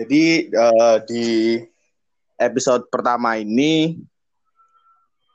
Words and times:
Jadi 0.00 0.48
uh, 0.56 0.96
di 1.04 1.60
episode 2.40 2.88
pertama 2.88 3.36
ini 3.36 4.00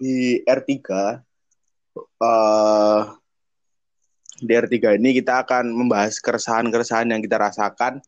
di 0.02 0.42
R3 0.42 0.74
uh, 2.18 3.02
di 4.42 4.54
R3 4.58 4.98
ini 4.98 5.22
kita 5.22 5.46
akan 5.46 5.70
membahas 5.70 6.18
keresahan-keresahan 6.18 7.14
yang 7.14 7.22
kita 7.22 7.38
rasakan 7.38 8.02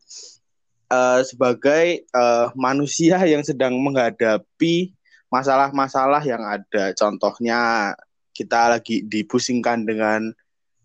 uh, 0.90 1.22
sebagai 1.22 2.02
uh, 2.10 2.50
manusia 2.58 3.22
yang 3.22 3.46
sedang 3.46 3.78
menghadapi 3.78 4.90
masalah-masalah 5.30 6.26
yang 6.26 6.42
ada. 6.42 6.90
Contohnya 6.98 7.94
kita 8.34 8.74
lagi 8.74 9.06
dipusingkan 9.06 9.86
dengan 9.86 10.34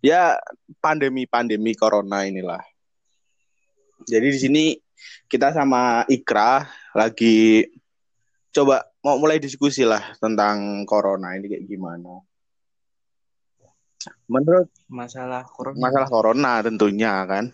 ya 0.06 0.38
pandemi-pandemi 0.86 1.74
corona 1.74 2.30
inilah. 2.30 2.62
Jadi 4.06 4.28
di 4.30 4.38
sini 4.38 4.66
kita 5.28 5.56
sama 5.56 6.06
Ikra 6.10 6.68
lagi 6.94 7.66
coba 8.54 8.86
mau 9.02 9.18
mulai 9.18 9.42
diskusi 9.42 9.82
lah 9.82 10.14
tentang 10.22 10.86
corona 10.86 11.34
ini 11.36 11.50
kayak 11.50 11.66
gimana. 11.66 12.22
Menurut 14.28 14.68
masalah 14.92 15.48
corona, 15.48 15.80
masalah 15.80 16.10
corona 16.12 16.52
tentunya 16.62 17.14
kan. 17.26 17.46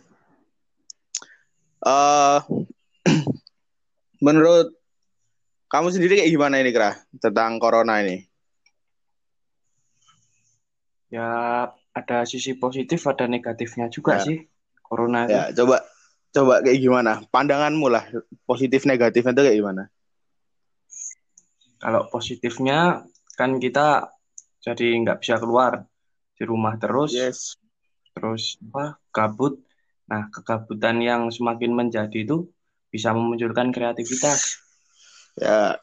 Uh, 1.80 2.44
menurut 4.26 4.76
kamu 5.72 5.88
sendiri 5.94 6.20
kayak 6.20 6.34
gimana 6.34 6.60
ini 6.60 6.74
Kra 6.74 6.98
tentang 7.22 7.62
corona 7.62 8.02
ini? 8.04 8.26
Ya 11.10 11.30
ada 11.94 12.18
sisi 12.26 12.54
positif 12.58 13.02
ada 13.10 13.26
negatifnya 13.26 13.90
juga 13.90 14.22
ya. 14.22 14.26
sih 14.26 14.38
corona 14.82 15.26
itu. 15.26 15.34
Ya, 15.34 15.44
coba 15.54 15.86
coba 16.34 16.62
kayak 16.62 16.80
gimana? 16.80 17.12
Pandanganmu 17.30 17.88
lah 17.90 18.06
positif 18.46 18.86
negatifnya 18.86 19.34
itu 19.34 19.44
kayak 19.46 19.58
gimana? 19.58 19.84
Kalau 21.80 22.12
positifnya 22.12 23.08
kan 23.40 23.56
kita 23.58 24.12
jadi 24.60 25.00
nggak 25.00 25.24
bisa 25.24 25.40
keluar 25.40 25.88
di 26.36 26.44
rumah 26.44 26.76
terus. 26.76 27.16
Yes. 27.16 27.56
Terus 28.12 28.60
apa? 28.72 29.00
Gabut. 29.16 29.64
Nah, 30.10 30.28
kegabutan 30.34 31.00
yang 31.00 31.30
semakin 31.30 31.72
menjadi 31.72 32.26
itu 32.26 32.50
bisa 32.90 33.14
memunculkan 33.14 33.70
kreativitas. 33.70 34.60
Ya. 35.38 35.78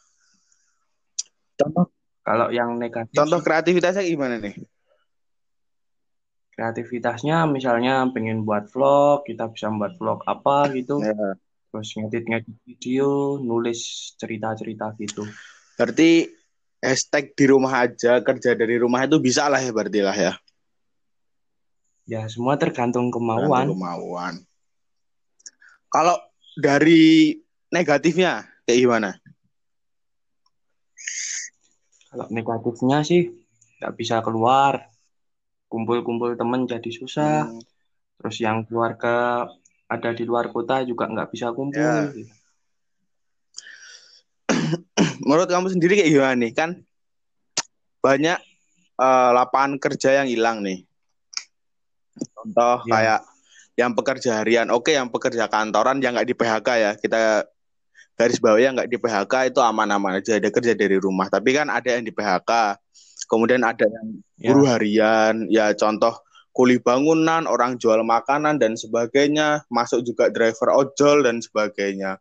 Contoh 1.56 1.88
kalau 2.26 2.52
yang 2.52 2.76
negatif. 2.76 3.14
Contoh 3.16 3.40
kreativitasnya 3.40 4.04
gimana 4.04 4.36
nih? 4.42 4.58
Kreativitasnya 6.56 7.44
misalnya 7.44 8.08
pengen 8.10 8.48
buat 8.48 8.72
vlog 8.72 9.28
kita 9.28 9.52
bisa 9.52 9.68
membuat 9.68 10.00
vlog 10.00 10.20
apa 10.24 10.72
gitu. 10.72 10.98
Ya. 11.04 11.36
terus 11.66 11.92
ngedit-ngedit 11.92 12.56
video 12.64 13.36
nulis 13.36 14.12
cerita-cerita 14.16 14.96
gitu. 14.96 15.28
Berarti 15.76 16.24
hashtag 16.80 17.36
di 17.36 17.44
rumah 17.52 17.84
aja 17.84 18.24
kerja 18.24 18.56
dari 18.56 18.80
rumah 18.80 19.04
itu 19.04 19.20
bisa 19.20 19.44
lah 19.52 19.60
ya 19.60 19.76
berarti 19.76 20.00
lah 20.00 20.16
ya? 20.16 20.32
Ya 22.08 22.24
semua 22.32 22.56
tergantung 22.56 23.12
kemauan. 23.12 23.68
Tergantung 23.68 23.76
kemauan. 23.76 24.34
Kalau 25.92 26.16
dari 26.56 27.36
negatifnya 27.68 28.48
kayak 28.64 28.80
gimana? 28.80 29.10
Kalau 32.08 32.26
negatifnya 32.32 33.04
sih 33.04 33.36
nggak 33.84 33.94
bisa 34.00 34.24
keluar 34.24 34.95
kumpul-kumpul 35.66 36.38
temen 36.38 36.64
jadi 36.66 36.90
susah 36.90 37.50
hmm. 37.50 37.62
terus 38.22 38.36
yang 38.42 38.62
keluarga 38.66 39.46
ada 39.86 40.10
di 40.14 40.26
luar 40.26 40.50
kota 40.50 40.82
juga 40.82 41.06
nggak 41.06 41.30
bisa 41.30 41.54
kumpul 41.54 41.78
ya. 41.78 42.10
gitu. 42.10 42.34
menurut 45.26 45.48
kamu 45.50 45.70
sendiri 45.70 45.98
kayak 45.98 46.10
gimana 46.10 46.34
nih 46.38 46.52
kan 46.54 46.70
banyak 48.02 48.38
uh, 48.98 49.30
lapangan 49.34 49.78
kerja 49.82 50.22
yang 50.22 50.28
hilang 50.30 50.62
nih 50.62 50.86
contoh 52.34 52.82
ya. 52.86 52.90
kayak 52.90 53.20
yang 53.76 53.92
pekerja 53.92 54.40
harian 54.40 54.72
oke 54.72 54.88
yang 54.88 55.12
pekerja 55.12 55.50
kantoran 55.52 56.00
yang 56.00 56.16
nggak 56.16 56.28
di 56.28 56.34
PHK 56.34 56.68
ya 56.80 56.92
kita 56.96 57.44
garis 58.16 58.40
bawah 58.40 58.56
yang 58.56 58.72
nggak 58.72 58.88
di 58.88 58.96
PHK 58.96 59.52
itu 59.52 59.60
aman-aman 59.60 60.24
aja 60.24 60.40
ada 60.40 60.48
kerja 60.48 60.72
dari 60.72 60.96
rumah 60.96 61.28
tapi 61.28 61.52
kan 61.52 61.68
ada 61.68 61.92
yang 61.92 62.02
di 62.02 62.10
PHK 62.10 62.80
kemudian 63.26 63.62
ada 63.62 63.86
yang 63.86 64.06
ya. 64.38 64.50
guru 64.50 64.62
harian, 64.66 65.34
ya 65.50 65.74
contoh 65.74 66.16
kuli 66.56 66.80
bangunan, 66.80 67.44
orang 67.44 67.76
jual 67.76 68.00
makanan 68.00 68.56
dan 68.56 68.74
sebagainya, 68.80 69.68
masuk 69.68 70.00
juga 70.00 70.32
driver 70.32 70.72
ojol 70.72 71.28
dan 71.28 71.44
sebagainya. 71.44 72.16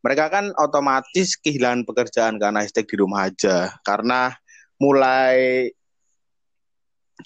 Mereka 0.00 0.24
kan 0.32 0.54
otomatis 0.56 1.36
kehilangan 1.36 1.84
pekerjaan 1.84 2.40
karena 2.40 2.64
hashtag 2.64 2.88
di 2.88 2.96
rumah 2.96 3.28
aja, 3.28 3.76
karena 3.84 4.32
mulai 4.80 5.68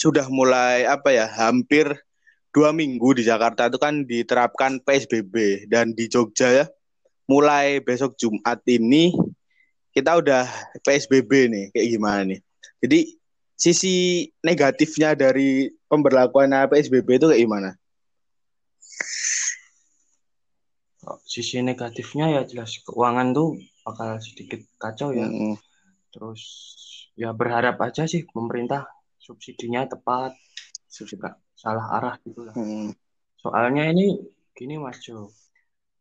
sudah 0.01 0.27
mulai 0.33 0.89
apa 0.89 1.13
ya 1.13 1.29
hampir 1.29 1.85
dua 2.53 2.73
minggu 2.73 3.17
di 3.17 3.23
Jakarta 3.25 3.69
itu 3.69 3.77
kan 3.81 4.05
diterapkan 4.09 4.81
PSBB 4.85 5.69
dan 5.69 5.93
di 5.93 6.09
Jogja 6.09 6.49
ya 6.49 6.67
mulai 7.29 7.81
besok 7.81 8.17
Jumat 8.17 8.61
ini 8.69 9.13
kita 9.93 10.17
udah 10.21 10.49
PSBB 10.85 11.31
nih 11.49 11.65
kayak 11.73 11.89
gimana 11.93 12.21
nih 12.29 12.41
jadi 12.83 13.01
sisi 13.55 14.27
negatifnya 14.43 15.15
dari 15.15 15.71
pemberlakuan 15.87 16.51
PSBB 16.67 17.23
itu 17.23 17.27
kayak 17.31 17.43
gimana? 17.47 17.71
Sisi 21.27 21.63
negatifnya 21.63 22.31
ya 22.31 22.43
jelas 22.47 22.79
keuangan 22.83 23.35
tuh 23.35 23.59
bakal 23.87 24.19
sedikit 24.23 24.63
kacau 24.79 25.15
ya. 25.15 25.27
Hmm. 25.27 25.55
Terus 26.11 26.43
ya 27.15 27.31
berharap 27.31 27.79
aja 27.83 28.07
sih 28.07 28.27
pemerintah 28.27 28.87
subsidinya 29.19 29.87
tepat, 29.87 30.35
subsidi 30.91 31.23
salah 31.55 31.87
arah 31.99 32.15
gitu 32.27 32.47
lah. 32.47 32.55
Hmm. 32.59 32.91
Soalnya 33.39 33.91
ini 33.91 34.19
gini 34.55 34.79
Mas 34.79 34.99
Jo, 35.03 35.31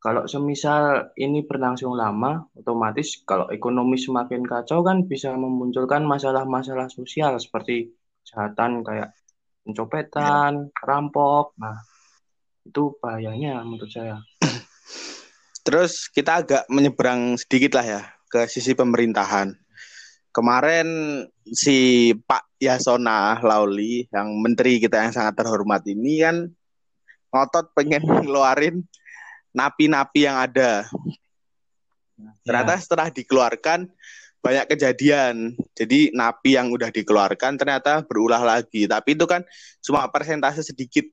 kalau 0.02 0.26
semisal 0.26 1.14
ini 1.14 1.46
berlangsung 1.46 1.94
lama, 1.94 2.50
otomatis 2.58 3.22
kalau 3.22 3.46
ekonomi 3.54 4.02
semakin 4.02 4.42
kacau 4.42 4.82
kan 4.82 5.06
bisa 5.06 5.30
memunculkan 5.38 6.02
masalah-masalah 6.10 6.90
sosial 6.90 7.38
seperti 7.38 7.94
kejahatan 8.26 8.82
kayak 8.82 9.14
pencopetan, 9.62 10.74
ya. 10.74 10.82
rampok. 10.82 11.54
Nah, 11.62 11.86
itu 12.66 12.98
bahayanya 12.98 13.62
menurut 13.62 13.94
saya. 13.94 14.18
Terus 15.70 16.10
kita 16.10 16.42
agak 16.42 16.66
menyeberang 16.66 17.38
sedikit 17.38 17.78
lah 17.78 17.86
ya 17.86 18.02
ke 18.26 18.50
sisi 18.50 18.74
pemerintahan. 18.74 19.54
Kemarin 20.34 21.22
si 21.46 22.10
Pak 22.18 22.58
Yasona 22.58 23.38
Lauli 23.46 24.10
yang 24.10 24.34
menteri 24.42 24.82
kita 24.82 24.98
yang 24.98 25.14
sangat 25.14 25.38
terhormat 25.38 25.86
ini 25.86 26.26
kan 26.26 26.50
ngotot 27.30 27.70
pengen 27.78 28.02
ngeluarin 28.26 28.82
napi-napi 29.52 30.28
yang 30.28 30.38
ada. 30.40 30.88
Ternyata 32.44 32.74
ya. 32.78 32.82
setelah 32.82 33.08
dikeluarkan 33.12 33.88
banyak 34.42 34.66
kejadian. 34.74 35.54
Jadi 35.78 36.12
napi 36.12 36.58
yang 36.58 36.74
udah 36.74 36.90
dikeluarkan 36.90 37.62
ternyata 37.62 38.02
berulah 38.04 38.42
lagi. 38.42 38.90
Tapi 38.90 39.14
itu 39.14 39.26
kan 39.30 39.46
cuma 39.86 40.10
persentase 40.10 40.66
sedikit, 40.66 41.06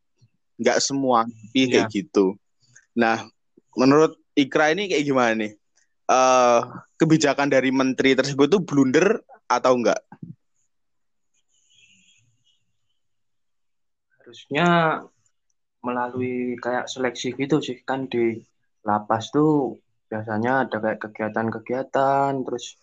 nggak 0.56 0.78
semua 0.80 1.28
napi 1.28 1.68
ya. 1.68 1.70
kayak 1.78 1.86
gitu. 1.92 2.34
Nah, 2.96 3.28
menurut 3.76 4.16
Ikra 4.38 4.70
ini 4.70 4.88
kayak 4.88 5.04
gimana 5.04 5.32
nih? 5.34 5.52
Uh, 6.08 6.64
kebijakan 6.96 7.52
dari 7.52 7.68
menteri 7.68 8.16
tersebut 8.16 8.48
tuh 8.48 8.62
blunder 8.64 9.20
atau 9.44 9.76
enggak? 9.76 10.00
Harusnya 14.16 14.68
melalui 15.88 16.60
kayak 16.60 16.84
seleksi 16.84 17.32
gitu 17.32 17.64
sih 17.64 17.80
kan 17.80 18.04
di 18.04 18.36
lapas 18.84 19.32
tuh 19.32 19.80
biasanya 20.08 20.68
ada 20.68 20.76
kayak 20.80 21.00
kegiatan-kegiatan 21.08 22.32
terus 22.44 22.76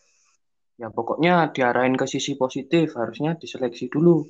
ya 0.81 0.89
pokoknya 0.89 1.53
diarahin 1.53 1.95
ke 1.95 2.05
sisi 2.09 2.33
positif 2.35 2.97
harusnya 2.97 3.37
diseleksi 3.37 3.89
dulu 3.89 4.25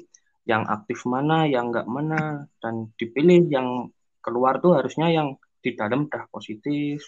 yang 0.46 0.68
aktif 0.70 1.04
mana 1.10 1.50
yang 1.50 1.74
enggak 1.74 1.90
mana 1.90 2.46
dan 2.62 2.94
dipilih 2.96 3.50
yang 3.50 3.90
keluar 4.22 4.62
tuh 4.62 4.78
harusnya 4.78 5.10
yang 5.10 5.36
di 5.60 5.74
dalam 5.74 6.06
udah 6.06 6.30
positif 6.30 7.02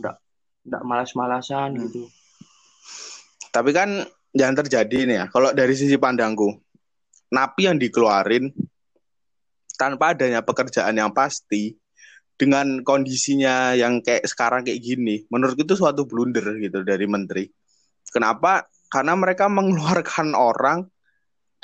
enggak 0.00 0.16
enggak 0.64 0.82
malas-malasan 0.88 1.76
hmm. 1.76 1.80
gitu 1.86 2.02
tapi 3.52 3.70
kan 3.76 4.02
yang 4.32 4.56
terjadi 4.56 4.98
nih 5.04 5.16
ya 5.22 5.26
kalau 5.28 5.52
dari 5.52 5.76
sisi 5.76 6.00
pandangku 6.00 6.48
napi 7.30 7.68
yang 7.68 7.76
dikeluarin 7.76 8.48
tanpa 9.80 10.12
adanya 10.12 10.44
pekerjaan 10.44 10.92
yang 10.92 11.08
pasti 11.16 11.80
dengan 12.36 12.84
kondisinya 12.84 13.72
yang 13.72 14.04
kayak 14.04 14.28
sekarang 14.28 14.60
kayak 14.68 14.80
gini 14.84 15.24
menurut 15.32 15.56
itu 15.56 15.72
suatu 15.72 16.04
blunder 16.04 16.60
gitu 16.60 16.84
dari 16.84 17.08
menteri. 17.08 17.48
Kenapa? 18.12 18.68
Karena 18.92 19.16
mereka 19.16 19.48
mengeluarkan 19.48 20.36
orang 20.52 20.84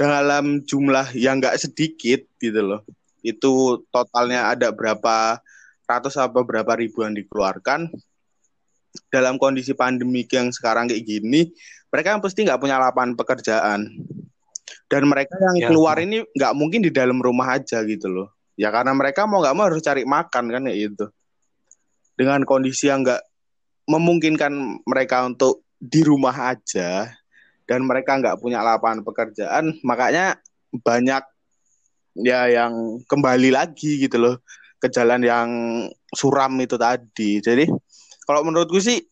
dalam 0.00 0.64
jumlah 0.64 1.12
yang 1.12 1.44
enggak 1.44 1.60
sedikit 1.60 2.24
gitu 2.40 2.60
loh. 2.64 2.80
Itu 3.20 3.84
totalnya 3.92 4.48
ada 4.48 4.72
berapa 4.72 5.40
ratus 5.84 6.16
apa 6.16 6.40
berapa 6.40 6.72
ribu 6.72 7.04
yang 7.04 7.12
dikeluarkan. 7.12 7.92
Dalam 9.12 9.36
kondisi 9.36 9.76
pandemi 9.76 10.24
yang 10.24 10.48
sekarang 10.48 10.88
kayak 10.88 11.04
gini, 11.04 11.52
mereka 11.92 12.16
pasti 12.16 12.48
nggak 12.48 12.60
punya 12.60 12.80
lapangan 12.80 13.12
pekerjaan. 13.12 13.80
Dan 14.86 15.10
mereka 15.10 15.34
yang 15.34 15.56
ya, 15.58 15.68
keluar 15.70 15.98
ya. 15.98 16.06
ini 16.06 16.16
nggak 16.22 16.52
mungkin 16.54 16.80
di 16.86 16.94
dalam 16.94 17.18
rumah 17.18 17.58
aja 17.58 17.82
gitu 17.82 18.06
loh. 18.06 18.28
Ya 18.54 18.70
karena 18.70 18.94
mereka 18.94 19.26
mau 19.26 19.42
nggak 19.42 19.54
mau 19.58 19.66
harus 19.66 19.82
cari 19.82 20.06
makan 20.06 20.44
kan 20.48 20.62
ya 20.70 20.74
itu. 20.74 21.06
Dengan 22.16 22.46
kondisi 22.46 22.88
yang 22.88 23.02
nggak 23.02 23.22
memungkinkan 23.90 24.82
mereka 24.86 25.26
untuk 25.26 25.66
di 25.76 26.00
rumah 26.00 26.54
aja 26.54 27.10
dan 27.66 27.80
mereka 27.84 28.16
nggak 28.16 28.38
punya 28.38 28.62
lapangan 28.62 29.02
pekerjaan, 29.02 29.74
makanya 29.82 30.38
banyak 30.70 31.22
ya 32.16 32.48
yang 32.48 33.02
kembali 33.04 33.52
lagi 33.52 34.00
gitu 34.00 34.16
loh 34.16 34.36
ke 34.80 34.88
jalan 34.88 35.20
yang 35.20 35.48
suram 36.14 36.56
itu 36.62 36.78
tadi. 36.80 37.42
Jadi 37.42 37.68
kalau 38.24 38.46
menurutku 38.46 38.80
sih 38.80 39.02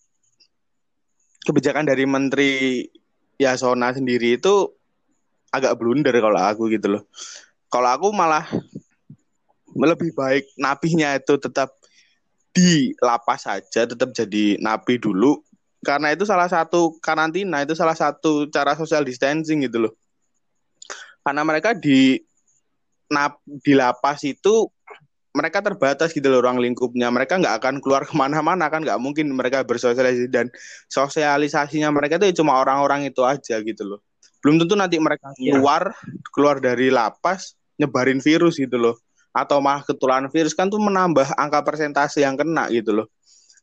kebijakan 1.44 1.84
dari 1.84 2.04
Menteri 2.08 2.80
Yasona 3.36 3.92
sendiri 3.92 4.40
itu 4.40 4.72
agak 5.54 5.78
blunder 5.78 6.14
kalau 6.18 6.40
aku 6.42 6.66
gitu 6.74 6.98
loh. 6.98 7.02
Kalau 7.70 7.90
aku 7.90 8.08
malah 8.10 8.46
lebih 9.74 10.14
baik 10.14 10.50
napinya 10.58 11.14
itu 11.14 11.38
tetap 11.38 11.74
di 12.54 12.94
lapas 13.02 13.46
saja, 13.46 13.86
tetap 13.86 14.14
jadi 14.14 14.58
napi 14.62 14.98
dulu 14.98 15.42
karena 15.84 16.16
itu 16.16 16.24
salah 16.24 16.48
satu 16.48 16.96
karantina, 16.98 17.60
itu 17.62 17.76
salah 17.76 17.94
satu 17.94 18.48
cara 18.48 18.72
social 18.74 19.04
distancing 19.04 19.68
gitu 19.68 19.86
loh. 19.86 19.92
Karena 21.20 21.44
mereka 21.44 21.76
di 21.76 22.16
nap, 23.12 23.38
di 23.44 23.76
lapas 23.76 24.24
itu 24.24 24.72
mereka 25.36 25.60
terbatas 25.60 26.16
gitu 26.16 26.24
loh 26.32 26.40
ruang 26.40 26.56
lingkupnya. 26.56 27.12
Mereka 27.12 27.36
nggak 27.36 27.54
akan 27.60 27.74
keluar 27.84 28.02
ke 28.08 28.16
mana-mana 28.16 28.72
kan 28.72 28.80
nggak 28.80 28.96
mungkin 28.96 29.28
mereka 29.36 29.60
bersosialisasi 29.62 30.32
dan 30.32 30.48
sosialisasinya 30.88 31.92
mereka 31.92 32.16
itu 32.16 32.40
cuma 32.40 32.56
orang-orang 32.56 33.04
itu 33.04 33.20
aja 33.22 33.60
gitu 33.60 33.84
loh. 33.84 34.00
Belum 34.44 34.60
tentu 34.60 34.76
nanti 34.76 35.00
mereka 35.00 35.32
iya. 35.40 35.56
keluar 35.56 35.96
yeah. 35.96 36.28
keluar 36.36 36.56
dari 36.60 36.92
lapas 36.92 37.56
nyebarin 37.80 38.20
virus 38.20 38.60
gitu 38.60 38.76
loh 38.76 39.00
atau 39.34 39.58
malah 39.58 39.82
ketularan 39.82 40.30
virus 40.30 40.54
kan 40.54 40.70
tuh 40.70 40.78
menambah 40.78 41.34
angka 41.34 41.64
persentase 41.64 42.22
yang 42.22 42.36
kena 42.36 42.68
gitu 42.70 42.92
loh. 42.92 43.08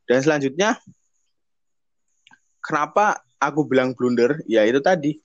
Dan 0.09 0.19
selanjutnya 0.19 0.75
kenapa 2.59 3.23
aku 3.37 3.63
bilang 3.69 3.93
blunder? 3.95 4.41
Ya 4.49 4.65
itu 4.65 4.83
tadi 4.83 5.21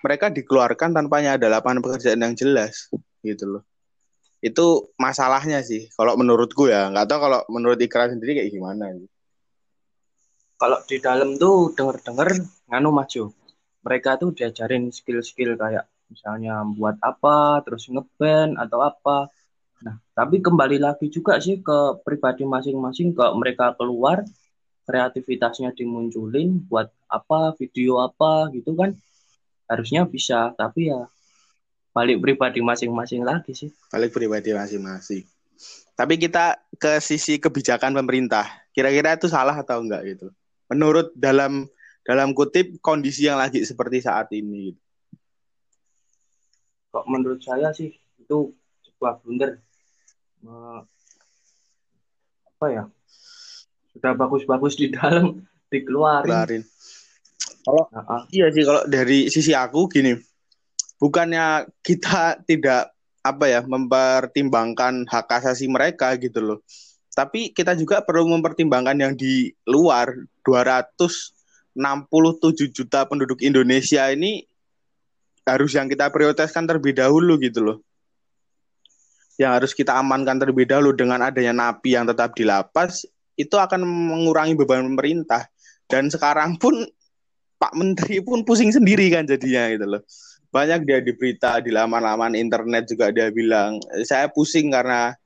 mereka 0.00 0.30
dikeluarkan 0.30 0.94
tanpanya 0.94 1.36
ada 1.36 1.52
lapangan 1.52 1.82
pekerjaan 1.82 2.22
yang 2.22 2.34
jelas 2.38 2.88
gitu 3.22 3.58
loh 3.58 3.62
itu 4.42 4.90
masalahnya 4.98 5.62
sih 5.62 5.86
kalau 5.94 6.18
menurutku 6.18 6.66
ya 6.66 6.90
nggak 6.90 7.06
tahu 7.06 7.18
kalau 7.30 7.40
menurut 7.46 7.78
Ikra 7.78 8.10
sendiri 8.10 8.42
kayak 8.42 8.50
gimana 8.50 8.90
kalau 10.58 10.82
di 10.82 10.98
dalam 10.98 11.38
tuh 11.38 11.70
denger-denger 11.78 12.42
nganu 12.66 12.90
maju 12.90 13.30
mereka 13.82 14.16
tuh 14.18 14.32
diajarin 14.32 14.88
skill-skill 14.88 15.58
kayak 15.58 15.86
misalnya 16.08 16.62
buat 16.76 16.96
apa 17.02 17.62
terus 17.66 17.88
ngeband 17.90 18.56
atau 18.58 18.80
apa 18.82 19.28
nah 19.82 19.98
tapi 20.14 20.38
kembali 20.38 20.78
lagi 20.78 21.10
juga 21.10 21.42
sih 21.42 21.58
ke 21.58 22.02
pribadi 22.06 22.46
masing-masing 22.46 23.12
ke 23.12 23.24
mereka 23.34 23.74
keluar 23.74 24.22
kreativitasnya 24.86 25.74
dimunculin 25.74 26.62
buat 26.70 26.90
apa 27.10 27.54
video 27.58 27.98
apa 28.02 28.50
gitu 28.54 28.74
kan 28.78 28.94
harusnya 29.66 30.06
bisa 30.06 30.54
tapi 30.54 30.92
ya 30.92 31.06
balik 31.92 32.24
pribadi 32.24 32.64
masing-masing 32.64 33.22
lagi 33.22 33.52
sih. 33.52 33.70
Balik 33.92 34.16
pribadi 34.16 34.56
masing-masing. 34.56 35.28
Tapi 35.92 36.16
kita 36.16 36.58
ke 36.80 36.98
sisi 37.04 37.36
kebijakan 37.36 37.92
pemerintah. 37.92 38.48
Kira-kira 38.72 39.14
itu 39.14 39.28
salah 39.28 39.54
atau 39.54 39.84
enggak 39.84 40.16
gitu? 40.16 40.32
Menurut 40.72 41.12
dalam 41.12 41.68
dalam 42.02 42.34
kutip 42.34 42.78
kondisi 42.82 43.26
yang 43.30 43.38
lagi 43.38 43.62
seperti 43.62 44.02
saat 44.02 44.30
ini. 44.34 44.70
Gitu. 44.70 44.80
Kok 46.92 47.06
menurut 47.08 47.40
saya 47.40 47.72
sih 47.72 47.94
itu 48.18 48.52
sebuah 48.84 49.22
blunder. 49.22 49.58
apa 52.42 52.66
ya? 52.70 52.84
Sudah 53.94 54.12
bagus-bagus 54.18 54.74
di 54.74 54.90
dalam 54.90 55.42
dikeluarin. 55.72 56.26
Keluarin. 56.26 56.62
Kalau 57.62 57.86
uh 57.94 57.98
-uh. 58.02 58.22
iya 58.34 58.50
sih 58.50 58.66
kalau 58.66 58.82
dari 58.90 59.30
sisi 59.30 59.54
aku 59.54 59.86
gini 59.86 60.18
bukannya 60.98 61.70
kita 61.78 62.42
tidak 62.42 62.90
apa 63.22 63.46
ya 63.46 63.60
mempertimbangkan 63.62 65.06
hak 65.06 65.30
asasi 65.30 65.70
mereka 65.70 66.14
gitu 66.18 66.42
loh. 66.42 66.58
Tapi 67.14 67.54
kita 67.54 67.78
juga 67.78 68.02
perlu 68.02 68.26
mempertimbangkan 68.34 68.98
yang 68.98 69.12
di 69.14 69.54
luar 69.66 70.10
267 71.74 72.72
juta 72.72 73.04
penduduk 73.08 73.40
Indonesia 73.40 74.08
ini 74.12 74.44
harus 75.42 75.74
yang 75.74 75.90
kita 75.90 76.12
prioritaskan 76.12 76.68
terlebih 76.68 76.94
dahulu 76.96 77.40
gitu 77.40 77.60
loh. 77.64 77.78
Yang 79.40 79.52
harus 79.58 79.72
kita 79.72 79.96
amankan 79.96 80.38
terlebih 80.38 80.68
dahulu 80.68 80.92
dengan 80.92 81.24
adanya 81.24 81.56
napi 81.56 81.96
yang 81.96 82.04
tetap 82.04 82.36
di 82.36 82.44
lapas 82.44 83.08
itu 83.34 83.56
akan 83.56 83.82
mengurangi 83.82 84.54
beban 84.54 84.84
pemerintah. 84.84 85.48
Dan 85.88 86.12
sekarang 86.12 86.60
pun 86.60 86.84
Pak 87.56 87.72
Menteri 87.74 88.20
pun 88.20 88.44
pusing 88.44 88.70
sendiri 88.70 89.08
kan 89.08 89.24
jadinya 89.24 89.70
gitu 89.72 89.86
loh 89.86 90.02
banyak 90.52 90.84
dia 90.84 91.00
di 91.00 91.16
berita 91.16 91.64
di 91.64 91.72
laman-laman 91.72 92.36
internet 92.36 92.84
juga 92.84 93.08
dia 93.08 93.32
bilang 93.32 93.80
saya 94.04 94.28
pusing 94.28 94.68
karena 94.68 95.16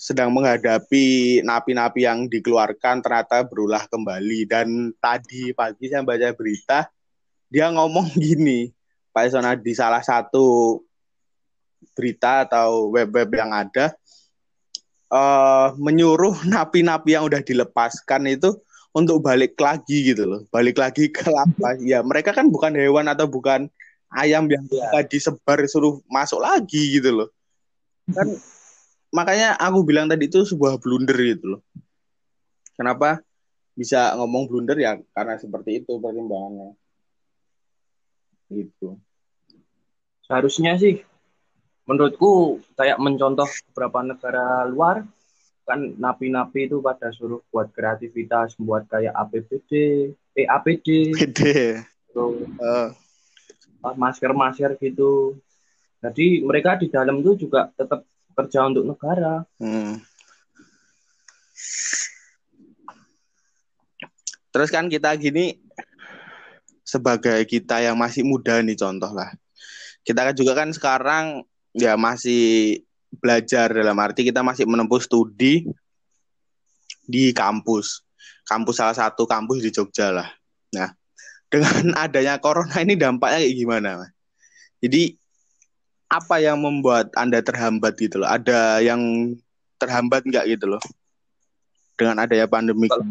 sedang 0.00 0.32
menghadapi 0.32 1.44
napi-napi 1.44 2.08
yang 2.08 2.24
dikeluarkan 2.24 3.04
ternyata 3.04 3.44
berulah 3.44 3.84
kembali. 3.84 4.48
Dan 4.48 4.96
tadi 4.96 5.52
pagi 5.52 5.92
saya 5.92 6.00
baca 6.00 6.32
berita 6.32 6.88
dia 7.52 7.68
ngomong 7.68 8.16
gini 8.16 8.72
Pak 9.12 9.28
Isona 9.28 9.52
di 9.58 9.76
salah 9.76 10.00
satu 10.00 10.80
berita 11.92 12.48
atau 12.48 12.88
web-web 12.88 13.28
yang 13.36 13.52
ada 13.52 13.92
uh, 15.12 15.76
menyuruh 15.76 16.48
napi-napi 16.48 17.18
yang 17.18 17.28
udah 17.28 17.44
dilepaskan 17.44 18.30
itu 18.30 18.56
untuk 18.96 19.20
balik 19.20 19.58
lagi 19.60 20.14
gitu 20.14 20.24
loh. 20.24 20.40
Balik 20.48 20.80
lagi 20.80 21.12
ke 21.12 21.28
lapas. 21.28 21.76
Ya 21.84 22.00
mereka 22.00 22.32
kan 22.32 22.48
bukan 22.48 22.72
hewan 22.72 23.04
atau 23.10 23.28
bukan 23.28 23.68
ayam 24.16 24.48
yang 24.48 24.64
ya. 24.70 25.04
disebar 25.04 25.60
suruh 25.68 26.00
masuk 26.08 26.40
lagi 26.40 26.96
gitu 26.96 27.10
loh. 27.12 27.28
Kan 28.08 28.32
makanya 29.10 29.58
aku 29.58 29.82
bilang 29.86 30.06
tadi 30.06 30.26
itu 30.30 30.46
sebuah 30.46 30.78
blunder 30.78 31.18
gitu 31.18 31.58
loh. 31.58 31.62
Kenapa 32.74 33.20
bisa 33.74 34.14
ngomong 34.16 34.48
blunder? 34.48 34.78
Ya 34.78 34.98
karena 35.12 35.36
seperti 35.36 35.84
itu 35.84 35.98
pertimbangannya. 35.98 36.74
Gitu. 38.50 38.98
Seharusnya 40.26 40.78
sih 40.78 41.02
menurutku 41.86 42.62
kayak 42.78 43.02
mencontoh 43.02 43.50
beberapa 43.70 44.06
negara 44.06 44.62
luar 44.66 45.02
kan 45.66 45.94
napi-napi 45.98 46.66
itu 46.66 46.82
pada 46.82 47.14
suruh 47.14 47.42
buat 47.50 47.70
kreativitas 47.70 48.58
buat 48.58 48.90
kayak 48.90 49.14
APBD 49.14 49.70
eh 50.34 50.46
APD 50.46 51.14
PD. 51.14 51.40
Terus, 52.10 52.46
uh 52.58 52.90
masker-masker 53.80 54.76
gitu. 54.76 55.40
Jadi 56.00 56.44
mereka 56.44 56.76
di 56.76 56.88
dalam 56.88 57.20
tuh 57.24 57.36
juga 57.36 57.68
tetap 57.76 58.04
kerja 58.36 58.66
untuk 58.66 58.84
negara. 58.86 59.44
Hmm. 59.60 60.00
Terus 64.50 64.68
kan 64.74 64.90
kita 64.90 65.14
gini 65.14 65.62
sebagai 66.82 67.46
kita 67.46 67.78
yang 67.86 67.94
masih 67.94 68.26
muda 68.26 68.58
nih 68.58 68.74
contoh 68.74 69.14
lah. 69.14 69.30
Kita 70.02 70.26
kan 70.26 70.34
juga 70.34 70.52
kan 70.58 70.74
sekarang 70.74 71.46
ya 71.70 71.94
masih 71.94 72.82
belajar 73.22 73.70
dalam 73.70 73.94
arti 73.98 74.26
kita 74.26 74.42
masih 74.42 74.66
menempuh 74.66 74.98
studi 74.98 75.70
di 77.06 77.30
kampus. 77.30 78.02
Kampus 78.42 78.82
salah 78.82 78.96
satu 78.96 79.26
kampus 79.26 79.62
di 79.62 79.70
Jogja 79.70 80.10
lah. 80.10 80.26
Nah, 80.74 80.90
dengan 81.46 81.94
adanya 82.06 82.42
corona 82.42 82.74
ini 82.82 82.98
dampaknya 82.98 83.46
kayak 83.46 83.54
gimana? 83.54 83.90
Jadi 84.82 85.14
apa 86.10 86.42
yang 86.42 86.58
membuat 86.58 87.14
anda 87.14 87.38
terhambat 87.38 87.94
gitu 87.96 88.18
loh? 88.18 88.28
Ada 88.28 88.82
yang 88.82 89.32
terhambat 89.78 90.26
nggak 90.26 90.44
gitu 90.58 90.66
loh 90.76 90.82
dengan 91.94 92.18
adanya 92.18 92.50
pandemi? 92.50 92.90
Kalau, 92.90 93.06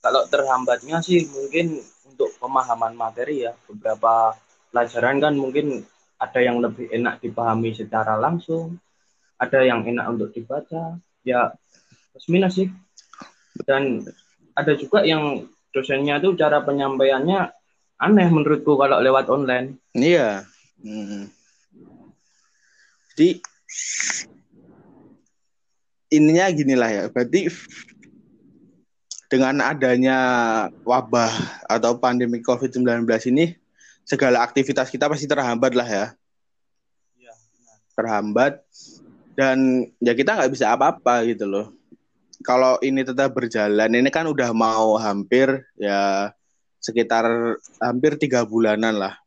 kalau 0.00 0.22
terhambatnya 0.30 1.02
sih 1.02 1.26
mungkin 1.26 1.82
untuk 2.06 2.30
pemahaman 2.38 2.94
materi 2.94 3.44
ya 3.44 3.52
beberapa 3.66 4.38
pelajaran 4.70 5.18
kan 5.18 5.34
mungkin 5.34 5.82
ada 6.16 6.40
yang 6.40 6.62
lebih 6.62 6.88
enak 6.88 7.20
dipahami 7.20 7.76
secara 7.76 8.16
langsung, 8.16 8.80
ada 9.36 9.60
yang 9.66 9.84
enak 9.84 10.06
untuk 10.08 10.32
dibaca, 10.32 10.96
ya 11.26 11.52
plus 12.14 12.26
minus 12.32 12.56
sih. 12.56 12.72
Dan 13.66 14.00
ada 14.56 14.72
juga 14.78 15.04
yang 15.04 15.44
dosennya 15.74 16.22
tuh 16.22 16.38
cara 16.38 16.64
penyampaiannya 16.64 17.52
aneh 18.00 18.28
menurutku 18.32 18.80
kalau 18.80 19.02
lewat 19.02 19.28
online. 19.28 19.76
Iya. 19.92 20.48
Hmm. 20.86 21.26
Jadi 23.10 23.42
ininya 26.14 26.46
gini 26.54 26.78
lah 26.78 26.90
ya. 26.94 27.04
Berarti 27.10 27.50
dengan 29.26 29.58
adanya 29.66 30.18
wabah 30.86 31.34
atau 31.66 31.98
pandemi 31.98 32.38
COVID-19 32.38 33.02
ini 33.34 33.58
segala 34.06 34.46
aktivitas 34.46 34.86
kita 34.86 35.10
pasti 35.10 35.26
terhambat 35.26 35.74
lah 35.74 35.88
ya. 35.90 36.06
ya 37.18 37.34
terhambat 37.98 38.62
dan 39.34 39.90
ya 39.98 40.14
kita 40.14 40.38
nggak 40.38 40.52
bisa 40.54 40.70
apa-apa 40.70 41.26
gitu 41.26 41.50
loh. 41.50 41.74
Kalau 42.46 42.78
ini 42.78 43.02
tetap 43.02 43.34
berjalan, 43.34 43.90
ini 43.90 44.06
kan 44.12 44.30
udah 44.30 44.54
mau 44.54 44.94
hampir 45.02 45.66
ya 45.74 46.30
sekitar 46.78 47.26
hampir 47.82 48.14
tiga 48.22 48.46
bulanan 48.46 48.94
lah. 48.94 49.25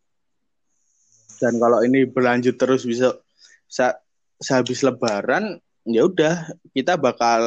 Dan 1.39 1.55
kalau 1.58 1.79
ini 1.81 2.03
berlanjut 2.03 2.60
terus 2.60 2.84
bisa, 2.84 3.15
bisa 3.65 3.96
sehabis 4.39 4.84
Lebaran, 4.84 5.60
ya 5.88 6.05
udah 6.05 6.51
kita 6.75 7.00
bakal 7.00 7.41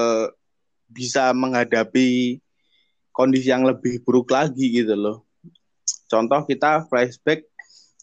bisa 0.89 1.33
menghadapi 1.33 2.41
kondisi 3.13 3.53
yang 3.53 3.69
lebih 3.69 4.01
buruk 4.05 4.33
lagi 4.33 4.73
gitu 4.73 4.97
loh. 4.97 5.29
Contoh 6.09 6.45
kita 6.49 6.89
flashback 6.89 7.49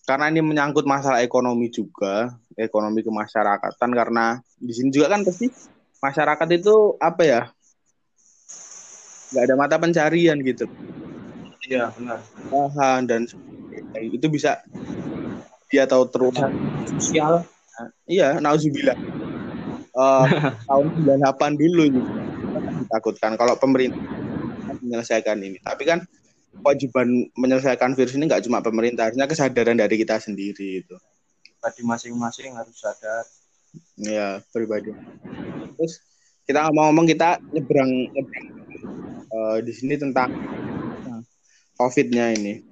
karena 0.05 0.34
ini 0.34 0.41
menyangkut 0.41 0.86
masalah 0.89 1.22
ekonomi 1.22 1.69
juga, 1.69 2.34
ekonomi 2.58 3.05
kemasyarakatan 3.05 3.89
karena 3.93 4.41
di 4.58 4.74
sini 4.74 4.89
juga 4.89 5.13
kan 5.13 5.22
pasti 5.22 5.50
masyarakat 6.01 6.48
itu 6.58 6.98
apa 6.98 7.24
ya? 7.25 7.41
nggak 9.29 9.46
ada 9.46 9.55
mata 9.55 9.75
pencarian 9.77 10.41
gitu. 10.41 10.65
Iya, 11.69 11.93
benar. 11.93 12.17
Bahan 12.50 13.05
dan 13.05 13.22
itu 14.01 14.25
bisa 14.25 14.58
dia 15.69 15.85
tahu 15.85 16.03
terus 16.09 16.35
sosial. 16.97 17.45
iya, 18.09 18.41
nauzubillah. 18.41 18.97
Uh, 19.93 20.25
tahun 20.69 20.85
98 21.21 21.61
dulu 21.61 21.83
gitu. 21.93 22.11
Ditakutkan 22.85 23.38
kalau 23.38 23.55
pemerintah 23.55 24.01
menyelesaikan 24.81 25.38
ini. 25.39 25.61
Tapi 25.61 25.83
kan 25.85 26.03
kewajiban 26.59 27.29
menyelesaikan 27.38 27.93
virus 27.93 28.17
ini 28.17 28.25
nggak 28.25 28.49
cuma 28.49 28.59
pemerintah, 28.65 29.07
harusnya 29.07 29.29
kesadaran 29.29 29.77
dari 29.77 29.95
kita 30.01 30.17
sendiri 30.17 30.83
itu. 30.83 30.95
Pribadi 31.45 31.81
masing-masing 31.85 32.57
harus 32.57 32.75
sadar. 32.75 33.23
Ya, 34.01 34.41
pribadi. 34.49 34.89
Terus 35.77 36.01
kita 36.49 36.65
ngomong-ngomong 36.65 37.05
kita 37.05 37.38
nyebrang, 37.53 38.09
nyebrang 38.09 38.47
uh, 39.29 39.57
di 39.61 39.73
sini 39.75 39.95
tentang 40.01 40.33
COVID-nya 41.79 42.35
ini. 42.35 42.68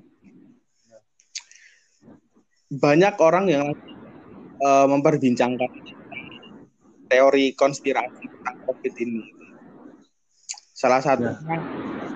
Banyak 2.67 3.15
orang 3.23 3.45
yang 3.47 3.67
uh, 4.59 4.85
memperbincangkan 4.91 5.71
teori 7.07 7.55
konspirasi 7.55 8.23
tentang 8.27 8.57
COVID 8.67 8.93
ini. 8.99 9.23
Salah 10.75 11.01
satunya 11.01 11.33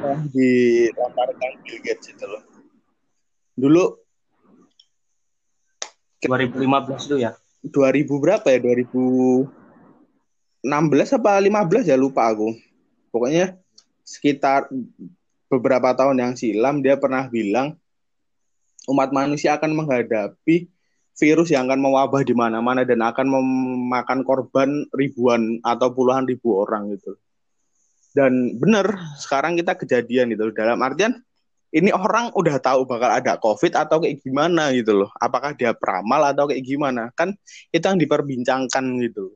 ya 0.01 0.13
di 0.29 0.89
dilontarkan 0.89 1.51
Bill 1.62 1.79
Gates 1.81 2.13
itu 2.13 2.25
loh. 2.25 2.43
Dulu 3.53 3.84
2015 6.22 7.10
itu 7.10 7.17
ya? 7.22 7.34
2000 7.65 8.05
berapa 8.22 8.46
ya? 8.46 8.60
2016 8.62 9.50
apa 11.17 11.31
15 11.41 11.89
ya 11.89 11.98
lupa 11.98 12.29
aku. 12.29 12.53
Pokoknya 13.10 13.58
sekitar 14.05 14.70
beberapa 15.50 15.93
tahun 15.98 16.17
yang 16.22 16.34
silam 16.38 16.86
dia 16.86 16.98
pernah 16.98 17.27
bilang 17.27 17.80
umat 18.89 19.13
manusia 19.13 19.57
akan 19.59 19.77
menghadapi 19.77 20.69
virus 21.19 21.53
yang 21.53 21.69
akan 21.69 21.81
mewabah 21.83 22.25
di 22.25 22.33
mana-mana 22.33 22.81
dan 22.81 23.03
akan 23.03 23.27
memakan 23.29 24.25
korban 24.25 24.88
ribuan 24.95 25.59
atau 25.61 25.93
puluhan 25.93 26.25
ribu 26.25 26.63
orang 26.65 26.95
gitu. 26.97 27.19
Dan 28.11 28.57
benar 28.57 29.17
sekarang 29.21 29.55
kita 29.59 29.77
kejadian 29.77 30.33
gitu 30.33 30.50
dalam 30.51 30.81
artian 30.81 31.21
ini 31.71 31.93
orang 31.95 32.35
udah 32.35 32.59
tahu 32.59 32.83
bakal 32.83 33.07
ada 33.07 33.39
covid 33.39 33.71
atau 33.77 34.03
kayak 34.03 34.19
gimana 34.19 34.73
gitu 34.75 35.05
loh. 35.05 35.09
Apakah 35.19 35.55
dia 35.55 35.71
peramal 35.71 36.33
atau 36.33 36.50
kayak 36.50 36.63
gimana? 36.65 37.13
Kan 37.15 37.38
itu 37.71 37.85
yang 37.85 38.00
diperbincangkan 38.01 38.83
gitu 39.03 39.31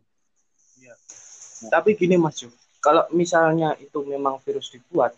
ya. 1.65 1.71
tapi 1.71 1.97
gini 1.97 2.15
mas 2.19 2.37
Jo 2.37 2.49
kalau 2.83 3.07
misalnya 3.15 3.73
itu 3.81 4.05
memang 4.05 4.37
virus 4.45 4.69
dibuat 4.69 5.17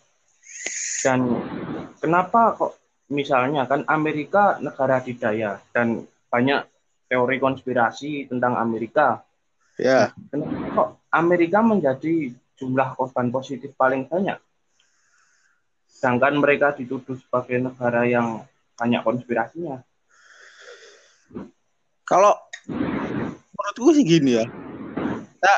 dan 1.03 1.27
kenapa 1.99 2.55
kok 2.55 2.73
misalnya 3.07 3.63
kan 3.67 3.87
Amerika 3.87 4.59
negara 4.59 4.99
didaya 4.99 5.63
dan 5.71 6.03
banyak 6.27 6.67
teori 7.07 7.39
konspirasi 7.39 8.27
tentang 8.27 8.59
Amerika 8.59 9.23
ya 9.79 10.11
kenapa 10.27 10.67
kok 10.75 10.89
Amerika 11.13 11.63
menjadi 11.63 12.35
jumlah 12.57 12.97
korban 12.97 13.29
positif 13.29 13.71
paling 13.77 14.09
banyak. 14.09 14.37
Sedangkan 15.87 16.41
mereka 16.41 16.73
dituduh 16.73 17.15
sebagai 17.17 17.61
negara 17.61 18.03
yang 18.05 18.43
banyak 18.77 19.01
konspirasinya. 19.01 19.81
Kalau 22.05 22.33
menurutku 23.57 23.89
sih 23.97 24.05
gini 24.05 24.41
ya, 24.41 24.45
kita 25.37 25.53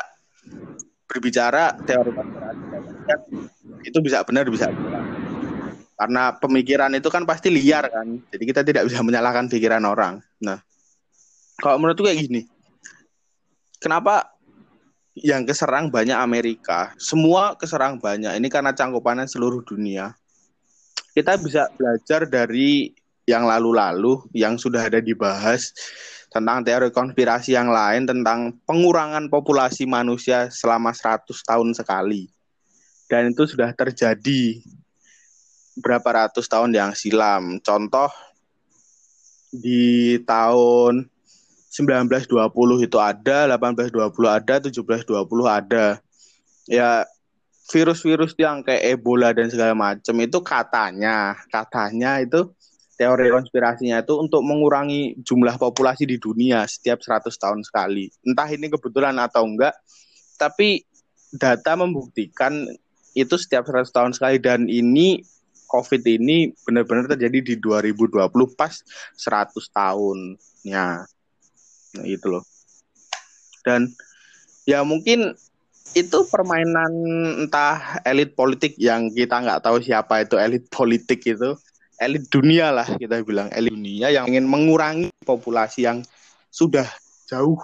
berbicara 1.08 1.76
teori 1.84 2.10
konspirasi 2.12 2.62
itu 3.84 3.98
bisa 4.04 4.22
benar 4.22 4.46
bisa 4.48 4.68
benar. 4.70 4.89
Karena 6.00 6.32
pemikiran 6.32 6.96
itu 6.96 7.12
kan 7.12 7.28
pasti 7.28 7.52
liar 7.52 7.92
kan, 7.92 8.24
jadi 8.32 8.44
kita 8.48 8.60
tidak 8.64 8.88
bisa 8.88 9.04
menyalahkan 9.04 9.52
pikiran 9.52 9.84
orang. 9.84 10.24
Nah, 10.40 10.56
kalau 11.60 11.76
menurutku 11.76 12.08
kayak 12.08 12.24
gini, 12.24 12.48
kenapa 13.76 14.32
yang 15.12 15.44
keserang 15.44 15.92
banyak 15.92 16.16
Amerika, 16.16 16.96
semua 16.96 17.52
keserang 17.52 18.00
banyak. 18.00 18.32
Ini 18.32 18.48
karena 18.48 18.72
cangkupannya 18.72 19.28
seluruh 19.28 19.60
dunia. 19.60 20.16
Kita 21.12 21.36
bisa 21.36 21.68
belajar 21.76 22.24
dari 22.24 22.96
yang 23.28 23.44
lalu-lalu 23.44 24.24
yang 24.32 24.56
sudah 24.56 24.80
ada 24.80 25.04
dibahas 25.04 25.76
tentang 26.32 26.64
teori 26.64 26.88
konspirasi 26.94 27.52
yang 27.58 27.68
lain 27.68 28.08
tentang 28.08 28.56
pengurangan 28.64 29.28
populasi 29.28 29.84
manusia 29.84 30.48
selama 30.48 30.96
100 30.96 31.28
tahun 31.28 31.76
sekali. 31.76 32.30
Dan 33.10 33.34
itu 33.34 33.44
sudah 33.44 33.74
terjadi 33.74 34.62
berapa 35.80 36.04
ratus 36.04 36.46
tahun 36.46 36.76
yang 36.76 36.92
silam. 36.92 37.58
Contoh 37.64 38.12
di 39.50 40.20
tahun 40.22 41.08
1920 41.72 42.86
itu 42.86 42.98
ada, 43.00 43.50
1820 43.50 43.90
ada, 44.28 44.54
1720 44.62 45.10
ada. 45.48 45.86
Ya 46.70 47.08
virus-virus 47.70 48.34
yang 48.34 48.66
kayak 48.66 48.98
Ebola 48.98 49.30
dan 49.30 49.46
segala 49.46 49.74
macam 49.78 50.14
itu 50.18 50.38
katanya, 50.42 51.38
katanya 51.48 52.18
itu 52.18 52.50
teori 52.98 53.32
konspirasinya 53.32 54.04
itu 54.04 54.12
untuk 54.18 54.44
mengurangi 54.44 55.16
jumlah 55.24 55.56
populasi 55.56 56.04
di 56.04 56.20
dunia 56.20 56.66
setiap 56.68 57.00
100 57.00 57.32
tahun 57.32 57.60
sekali. 57.64 58.12
Entah 58.26 58.50
ini 58.50 58.68
kebetulan 58.68 59.16
atau 59.16 59.46
enggak, 59.46 59.72
tapi 60.36 60.84
data 61.30 61.78
membuktikan 61.78 62.66
itu 63.14 63.34
setiap 63.38 63.64
100 63.64 63.88
tahun 63.88 64.12
sekali 64.12 64.36
dan 64.42 64.66
ini 64.66 65.22
COVID 65.70 66.02
ini 66.10 66.50
benar-benar 66.66 67.06
terjadi 67.14 67.38
di 67.38 67.54
2020 67.62 68.18
pas 68.58 68.74
100 69.14 69.54
tahun. 69.70 70.18
Ya. 70.66 71.06
Nah, 71.94 72.06
itu 72.06 72.26
loh. 72.26 72.42
Dan 73.62 73.86
ya 74.66 74.82
mungkin 74.82 75.38
itu 75.94 76.18
permainan 76.30 76.92
entah 77.46 78.02
elit 78.06 78.38
politik 78.38 78.78
yang 78.78 79.10
kita 79.10 79.42
nggak 79.42 79.62
tahu 79.62 79.82
siapa 79.82 80.22
itu 80.22 80.38
elit 80.38 80.70
politik 80.70 81.18
itu 81.26 81.58
elit 81.98 82.30
dunia 82.30 82.70
lah 82.70 82.86
kita 82.86 83.26
bilang 83.26 83.50
elit 83.50 83.74
dunia 83.74 84.14
yang 84.14 84.30
ingin 84.30 84.46
mengurangi 84.46 85.10
populasi 85.26 85.90
yang 85.90 86.06
sudah 86.46 86.86
jauh 87.26 87.58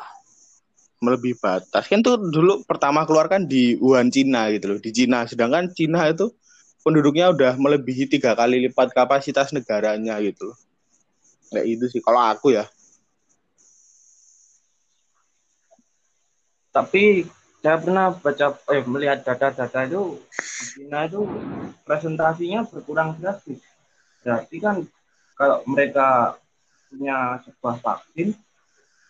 melebihi 0.98 1.38
batas 1.38 1.86
kan 1.86 2.02
tuh 2.02 2.18
dulu 2.18 2.66
pertama 2.66 3.06
keluar 3.06 3.30
kan 3.30 3.46
di 3.46 3.78
Wuhan 3.78 4.10
Cina 4.10 4.50
gitu 4.50 4.74
loh 4.74 4.80
di 4.82 4.90
Cina 4.90 5.22
sedangkan 5.28 5.70
Cina 5.70 6.10
itu 6.10 6.34
penduduknya 6.86 7.34
udah 7.34 7.58
melebihi 7.58 8.06
tiga 8.06 8.38
kali 8.38 8.70
lipat 8.70 8.94
kapasitas 8.94 9.50
negaranya 9.50 10.22
gitu 10.22 10.54
kayak 11.50 11.66
itu 11.66 11.84
sih 11.90 11.98
kalau 11.98 12.22
aku 12.22 12.54
ya 12.54 12.70
tapi 16.70 17.26
saya 17.64 17.82
pernah 17.82 18.14
baca 18.14 18.54
eh 18.70 18.84
melihat 18.86 19.26
data-data 19.26 19.90
itu 19.90 20.22
di 20.30 20.86
China 20.86 21.02
itu 21.02 21.26
presentasinya 21.82 22.62
berkurang 22.62 23.18
drastis. 23.18 23.58
Berarti 24.22 24.56
kan 24.62 24.86
kalau 25.34 25.66
mereka 25.66 26.38
punya 26.86 27.42
sebuah 27.42 27.82
vaksin, 27.82 28.38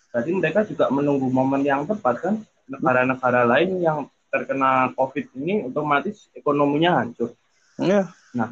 berarti 0.09 0.31
mereka 0.33 0.65
juga 0.65 0.89
menunggu 0.89 1.29
momen 1.29 1.69
yang 1.69 1.85
tepat 1.85 2.17
kan. 2.23 2.35
Negara-negara 2.65 3.45
lain 3.45 3.79
yang 3.85 4.09
terkena 4.33 4.97
COVID 4.97 5.37
ini 5.37 5.69
otomatis 5.69 6.33
ekonominya 6.33 7.05
hancur. 7.05 7.37
Ya. 7.77 8.09
Nah, 8.33 8.51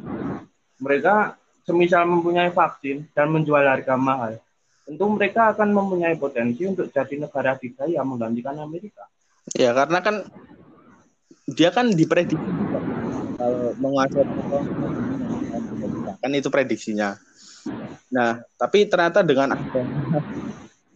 mereka 0.81 1.40
semisal 1.64 2.04
mempunyai 2.04 2.52
vaksin 2.52 3.09
dan 3.16 3.33
menjual 3.33 3.64
harga 3.64 3.97
mahal, 3.97 4.37
tentu 4.85 5.04
mereka 5.09 5.57
akan 5.57 5.73
mempunyai 5.73 6.16
potensi 6.21 6.69
untuk 6.69 6.93
jadi 6.93 7.25
negara 7.25 7.57
dikaya 7.57 8.04
menggantikan 8.04 8.61
Amerika. 8.61 9.09
Ya 9.57 9.73
karena 9.73 10.00
kan 10.04 10.25
dia 11.49 11.69
kan 11.73 11.93
diprediksi 11.93 12.40
kalau 13.37 13.76
menguasai 13.76 14.25
kan 16.21 16.31
itu 16.33 16.49
prediksinya. 16.49 17.16
Nah, 18.12 18.40
tapi 18.57 18.88
ternyata 18.88 19.25
dengan 19.25 19.52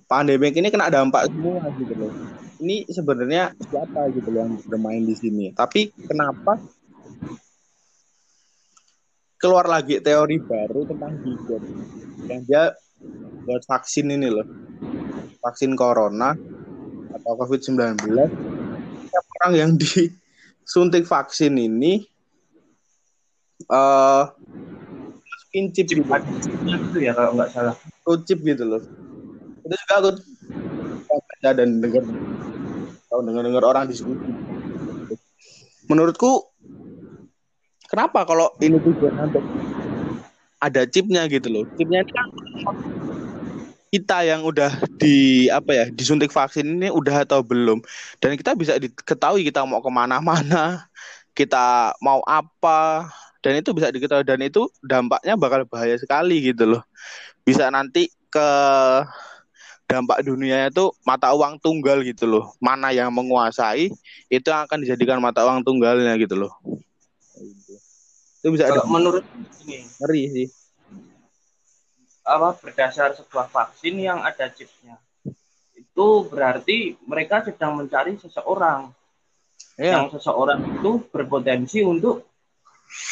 pandemi 0.09 0.53
ini 0.53 0.69
kena 0.73 0.89
dampak 0.89 1.29
semua 1.29 1.65
gitu 1.77 1.93
loh. 1.97 2.13
Ini 2.59 2.89
sebenarnya 2.89 3.53
siapa 3.69 4.09
gitu 4.13 4.29
loh 4.33 4.49
yang 4.49 4.53
bermain 4.65 5.05
di 5.05 5.15
sini. 5.17 5.53
Tapi 5.53 5.93
kenapa 6.09 6.57
keluar 9.39 9.65
lagi 9.71 10.03
teori 10.03 10.43
baru 10.43 10.83
tentang 10.85 11.15
Giger 11.23 11.63
yang 12.27 12.41
dia 12.45 12.75
buat 13.47 13.63
vaksin 13.65 14.11
ini 14.11 14.29
loh. 14.29 14.47
Vaksin 15.39 15.79
corona 15.79 16.35
atau 17.15 17.33
COVID-19 17.39 18.03
orang 19.39 19.53
yang 19.55 19.71
disuntik 19.81 21.07
vaksin 21.07 21.55
ini 21.55 22.03
uh, 23.71 24.27
masukin 25.23 25.71
chip 25.71 25.87
gitu. 25.87 26.03
gitu 26.67 26.99
ya 26.99 27.15
kalau 27.15 27.39
nggak 27.39 27.51
salah. 27.55 27.75
Oh, 28.05 28.19
chip 28.19 28.43
gitu 28.43 28.67
loh. 28.67 28.83
Itu 29.63 29.75
juga 29.75 29.95
aku 30.03 30.11
baca 31.09 31.51
dan 31.55 31.79
dengar 31.79 32.03
tahu 33.09 33.21
dengar 33.25 33.43
dengar 33.47 33.65
orang 33.65 33.87
diskusi 33.87 34.27
menurutku 35.89 36.51
Kenapa 37.89 38.29
kalau 38.29 38.53
ini 38.61 38.77
tujuan 38.85 39.17
untuk 39.17 39.41
ada 40.61 40.85
chipnya 40.85 41.25
gitu 41.25 41.49
loh. 41.49 41.65
Chipnya 41.81 42.05
ini 42.05 42.13
kan 42.13 42.29
kita 43.89 44.29
yang 44.29 44.45
udah 44.45 44.69
di 45.01 45.49
apa 45.49 45.73
ya 45.73 45.85
disuntik 45.89 46.29
vaksin 46.29 46.69
ini 46.69 46.93
udah 46.93 47.25
atau 47.25 47.41
belum? 47.41 47.81
Dan 48.21 48.37
kita 48.37 48.53
bisa 48.53 48.77
diketahui 48.77 49.41
kita 49.49 49.65
mau 49.65 49.81
ke 49.81 49.89
mana-mana 49.89 50.85
kita 51.33 51.97
mau 52.05 52.21
apa 52.29 53.09
dan 53.41 53.57
itu 53.57 53.73
bisa 53.73 53.89
diketahui. 53.89 54.29
Dan 54.29 54.45
itu 54.45 54.69
dampaknya 54.85 55.41
bakal 55.41 55.65
bahaya 55.65 55.97
sekali 55.97 56.45
gitu 56.45 56.69
loh. 56.69 56.85
Bisa 57.49 57.73
nanti 57.73 58.13
ke 58.29 58.49
dampak 59.89 60.21
dunia 60.29 60.69
itu 60.69 60.93
mata 61.09 61.33
uang 61.33 61.57
tunggal 61.65 62.05
gitu 62.05 62.29
loh. 62.29 62.53
Mana 62.61 62.93
yang 62.93 63.09
menguasai 63.17 63.89
itu 64.29 64.49
akan 64.53 64.85
dijadikan 64.85 65.25
mata 65.25 65.41
uang 65.49 65.65
tunggalnya 65.65 66.13
gitu 66.21 66.37
loh 66.37 66.53
itu 67.39 68.49
bisa 68.55 68.71
Kalau 68.71 68.87
ada 68.87 68.91
menurut 68.91 69.25
ini 69.67 69.87
ngeri 69.99 70.23
sih. 70.31 70.49
apa 72.29 72.53
berdasar 72.61 73.17
sebuah 73.17 73.49
vaksin 73.49 73.97
yang 73.97 74.21
ada 74.21 74.53
chipnya 74.53 75.01
itu 75.99 76.29
berarti 76.31 76.95
mereka 77.09 77.43
sedang 77.43 77.75
mencari 77.75 78.15
seseorang. 78.21 78.95
Yeah. 79.79 79.95
yang 79.95 80.11
seseorang 80.11 80.63
itu 80.79 81.07
berpotensi 81.11 81.87
untuk 81.87 82.27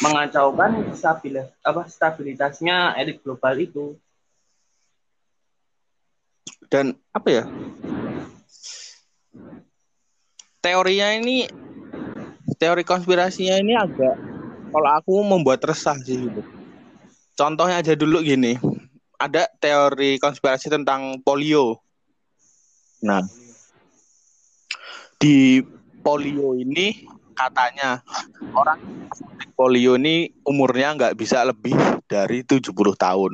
mengacaukan 0.03 0.91
stabil 0.95 1.39
apa 1.63 1.87
stabilitasnya 1.87 2.95
elit 2.99 3.23
global 3.23 3.55
itu. 3.55 3.95
Dan 6.67 6.95
apa 7.15 7.27
ya? 7.31 7.43
Teorinya 10.59 11.07
ini 11.15 11.47
teori 12.57 12.83
konspirasinya 12.83 13.55
ini 13.61 13.73
agak 13.77 14.17
kalau 14.73 14.89
aku 14.93 15.13
membuat 15.23 15.63
resah 15.63 15.95
sih 16.01 16.27
gitu. 16.27 16.41
Contohnya 17.37 17.79
aja 17.79 17.93
dulu 17.93 18.25
gini, 18.25 18.57
ada 19.21 19.45
teori 19.61 20.17
konspirasi 20.17 20.73
tentang 20.73 21.21
polio. 21.21 21.77
Nah, 23.05 23.21
di 25.21 25.61
polio 26.01 26.57
ini 26.57 27.05
katanya 27.37 28.01
orang 28.57 28.81
polio 29.53 30.01
ini 30.01 30.33
umurnya 30.41 30.97
nggak 30.97 31.15
bisa 31.17 31.45
lebih 31.45 31.77
dari 32.09 32.41
70 32.41 32.73
tahun. 32.97 33.33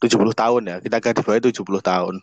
70 0.00 0.32
tahun 0.34 0.62
ya, 0.66 0.76
kita 0.80 0.96
garis 0.98 1.22
bawahi 1.22 1.52
70 1.52 1.62
tahun. 1.84 2.14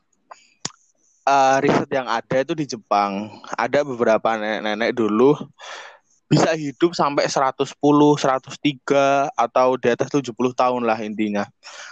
Uh, 1.29 1.61
riset 1.61 1.85
yang 1.93 2.09
ada 2.09 2.41
itu 2.41 2.57
di 2.57 2.65
Jepang. 2.65 3.29
Ada 3.53 3.85
beberapa 3.85 4.33
nenek-nenek 4.33 4.97
dulu 4.97 5.37
bisa 6.29 6.53
hidup 6.57 6.97
sampai 6.97 7.25
110, 7.25 7.73
103 7.73 9.29
atau 9.33 9.67
di 9.77 9.87
atas 9.93 10.09
70 10.09 10.33
tahun 10.53 10.81
lah 10.85 10.97
intinya. 11.01 11.45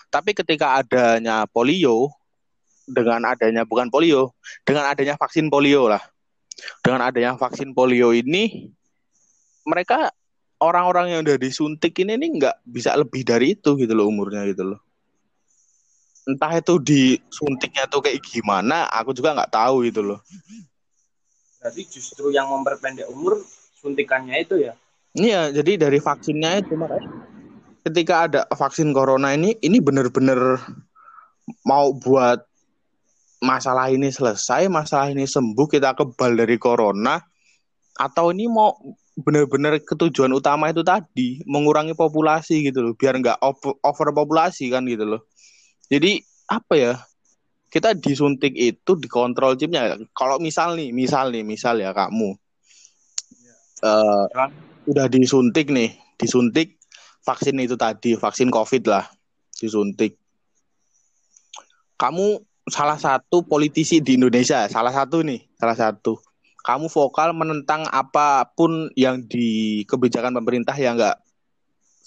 Tapi 0.09 0.33
ketika 0.33 0.81
adanya 0.81 1.45
polio 1.49 2.09
dengan 2.85 3.25
adanya 3.27 3.65
bukan 3.67 3.89
polio, 3.89 4.31
dengan 4.63 4.89
adanya 4.89 5.17
vaksin 5.17 5.49
polio 5.49 5.89
lah. 5.89 6.01
Dengan 6.81 7.09
adanya 7.09 7.37
vaksin 7.37 7.73
polio 7.73 8.13
ini 8.13 8.69
mereka 9.67 10.09
orang-orang 10.61 11.13
yang 11.13 11.21
udah 11.25 11.37
disuntik 11.37 11.93
ini 12.01 12.17
nih 12.17 12.29
nggak 12.41 12.55
bisa 12.65 12.95
lebih 12.97 13.21
dari 13.21 13.53
itu 13.53 13.77
gitu 13.77 13.93
loh 13.93 14.09
umurnya 14.09 14.45
gitu 14.49 14.73
loh. 14.73 14.79
Entah 16.27 16.51
itu 16.59 16.75
disuntiknya 16.83 17.87
tuh 17.87 18.03
kayak 18.03 18.19
gimana, 18.19 18.83
aku 18.91 19.15
juga 19.15 19.31
nggak 19.31 19.53
tahu 19.55 19.87
gitu 19.87 20.03
loh. 20.03 20.19
Berarti 21.63 21.87
justru 21.87 22.35
yang 22.35 22.51
memperpendek 22.51 23.07
umur 23.07 23.39
suntikannya 23.81 24.35
itu 24.41 24.55
ya 24.59 24.73
iya 25.15 25.53
jadi 25.53 25.87
dari 25.87 26.01
vaksinnya 26.01 26.65
itu 26.65 26.73
makanya 26.75 27.09
ketika 27.87 28.15
ada 28.27 28.41
vaksin 28.51 28.91
corona 28.91 29.31
ini 29.31 29.55
ini 29.63 29.77
benar-benar 29.79 30.59
mau 31.63 31.95
buat 31.95 32.43
masalah 33.39 33.93
ini 33.93 34.11
selesai 34.11 34.67
masalah 34.67 35.13
ini 35.13 35.23
sembuh 35.23 35.67
kita 35.69 35.95
kebal 35.95 36.35
dari 36.35 36.57
corona 36.59 37.21
atau 37.97 38.33
ini 38.33 38.49
mau 38.49 38.75
benar-benar 39.17 39.81
ketujuan 39.81 40.29
utama 40.35 40.69
itu 40.69 40.85
tadi 40.85 41.41
mengurangi 41.47 41.97
populasi 41.97 42.69
gitu 42.69 42.85
loh 42.85 42.93
biar 42.93 43.17
nggak 43.17 43.39
over 43.81 44.09
populasi 44.13 44.69
kan 44.69 44.85
gitu 44.85 45.07
loh 45.07 45.21
jadi 45.87 46.23
apa 46.47 46.73
ya 46.75 46.93
kita 47.67 47.95
disuntik 47.95 48.55
itu 48.55 48.95
dikontrol 48.95 49.59
chipnya 49.59 49.99
kalau 50.15 50.39
misal 50.39 50.75
nih 50.79 50.95
misal 50.95 51.31
nih 51.31 51.43
misal 51.43 51.75
ya 51.79 51.91
kamu 51.91 52.39
uh, 53.83 54.25
udah 54.87 55.05
disuntik 55.11 55.69
nih, 55.69 55.93
disuntik 56.15 56.79
vaksin 57.21 57.59
itu 57.59 57.75
tadi, 57.75 58.15
vaksin 58.15 58.47
COVID 58.49 58.83
lah, 58.87 59.05
disuntik. 59.59 60.15
Kamu 61.99 62.39
salah 62.69 62.95
satu 62.95 63.43
politisi 63.43 63.99
di 63.99 64.15
Indonesia, 64.15 64.65
salah 64.71 64.93
satu 64.93 65.25
nih, 65.25 65.43
salah 65.59 65.75
satu. 65.75 66.17
Kamu 66.63 66.91
vokal 66.91 67.31
menentang 67.31 67.87
apa 67.87 68.43
pun 68.51 68.91
yang 68.95 69.23
di 69.23 69.83
kebijakan 69.87 70.35
pemerintah 70.35 70.75
yang 70.75 70.99
enggak 70.99 71.15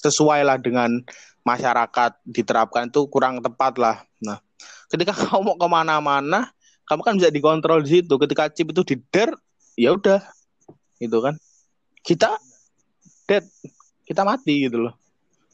sesuai 0.01 0.45
lah 0.45 0.57
dengan 0.61 1.01
masyarakat 1.43 2.21
diterapkan 2.27 2.89
itu 2.89 3.07
kurang 3.09 3.41
tepat 3.41 3.77
lah. 3.81 3.97
Nah, 4.21 4.39
ketika 4.93 5.13
kamu 5.21 5.41
mau 5.43 5.57
ke 5.57 5.67
mana-mana, 5.67 6.53
kamu 6.85 7.01
kan 7.03 7.15
bisa 7.17 7.31
dikontrol 7.33 7.81
di 7.85 8.01
situ. 8.01 8.15
Ketika 8.17 8.51
chip 8.53 8.71
itu 8.71 8.83
dider, 8.85 9.33
ya 9.79 9.95
udah, 9.97 10.21
itu 11.01 11.19
kan 11.19 11.35
kita 12.05 12.37
dead 13.25 13.45
kita 14.05 14.23
mati 14.23 14.69
gitu 14.69 14.89
loh 14.89 14.95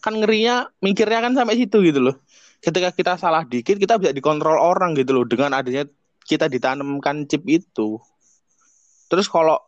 kan 0.03 0.19
ngerinya 0.19 0.71
mikirnya 0.83 1.23
kan 1.23 1.33
sampai 1.35 1.59
situ 1.59 1.83
gitu 1.87 2.01
loh 2.03 2.17
ketika 2.63 2.91
kita 2.91 3.13
salah 3.19 3.47
dikit 3.47 3.79
kita 3.79 3.99
bisa 3.99 4.11
dikontrol 4.11 4.59
orang 4.59 4.95
gitu 4.99 5.15
loh 5.15 5.25
dengan 5.27 5.55
adanya 5.55 5.87
kita 6.27 6.51
ditanamkan 6.51 7.27
chip 7.31 7.47
itu 7.47 7.99
terus 9.07 9.31
kalau 9.31 9.59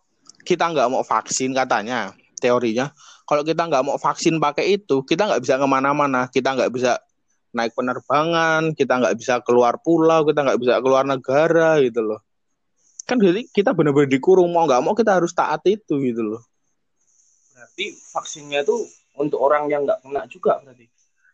kita 0.42 0.66
nggak 0.66 0.88
mau 0.90 1.06
vaksin 1.06 1.54
katanya 1.54 2.14
teorinya 2.42 2.90
kalau 3.28 3.44
kita 3.44 3.68
nggak 3.68 3.84
mau 3.84 4.00
vaksin 4.00 4.40
pakai 4.40 4.80
itu 4.80 5.04
kita 5.04 5.28
nggak 5.28 5.44
bisa 5.44 5.60
ke 5.60 5.66
mana-mana. 5.68 6.32
Kita 6.32 6.56
nggak 6.56 6.72
bisa 6.72 6.96
naik 7.52 7.72
penerbangan 7.72 8.76
kita 8.76 9.00
nggak 9.00 9.16
bisa 9.16 9.40
keluar 9.40 9.80
pulau 9.80 10.24
kita 10.28 10.44
nggak 10.44 10.60
bisa 10.60 10.74
keluar 10.84 11.04
negara 11.08 11.80
gitu 11.80 12.04
loh. 12.04 12.20
Kan 13.08 13.16
jadi 13.20 13.48
kita 13.48 13.72
benar-benar 13.72 14.10
dikurung 14.12 14.52
mau 14.52 14.68
nggak 14.68 14.82
mau 14.84 14.92
kita 14.92 15.16
harus 15.16 15.32
taat 15.32 15.64
itu 15.64 15.96
gitu 16.04 16.20
loh. 16.20 16.42
Berarti 17.56 17.96
vaksinnya 18.12 18.64
itu 18.68 18.84
untuk 19.16 19.40
orang 19.40 19.72
yang 19.72 19.88
nggak 19.88 20.04
kena 20.04 20.28
juga 20.28 20.60
berarti? 20.60 20.86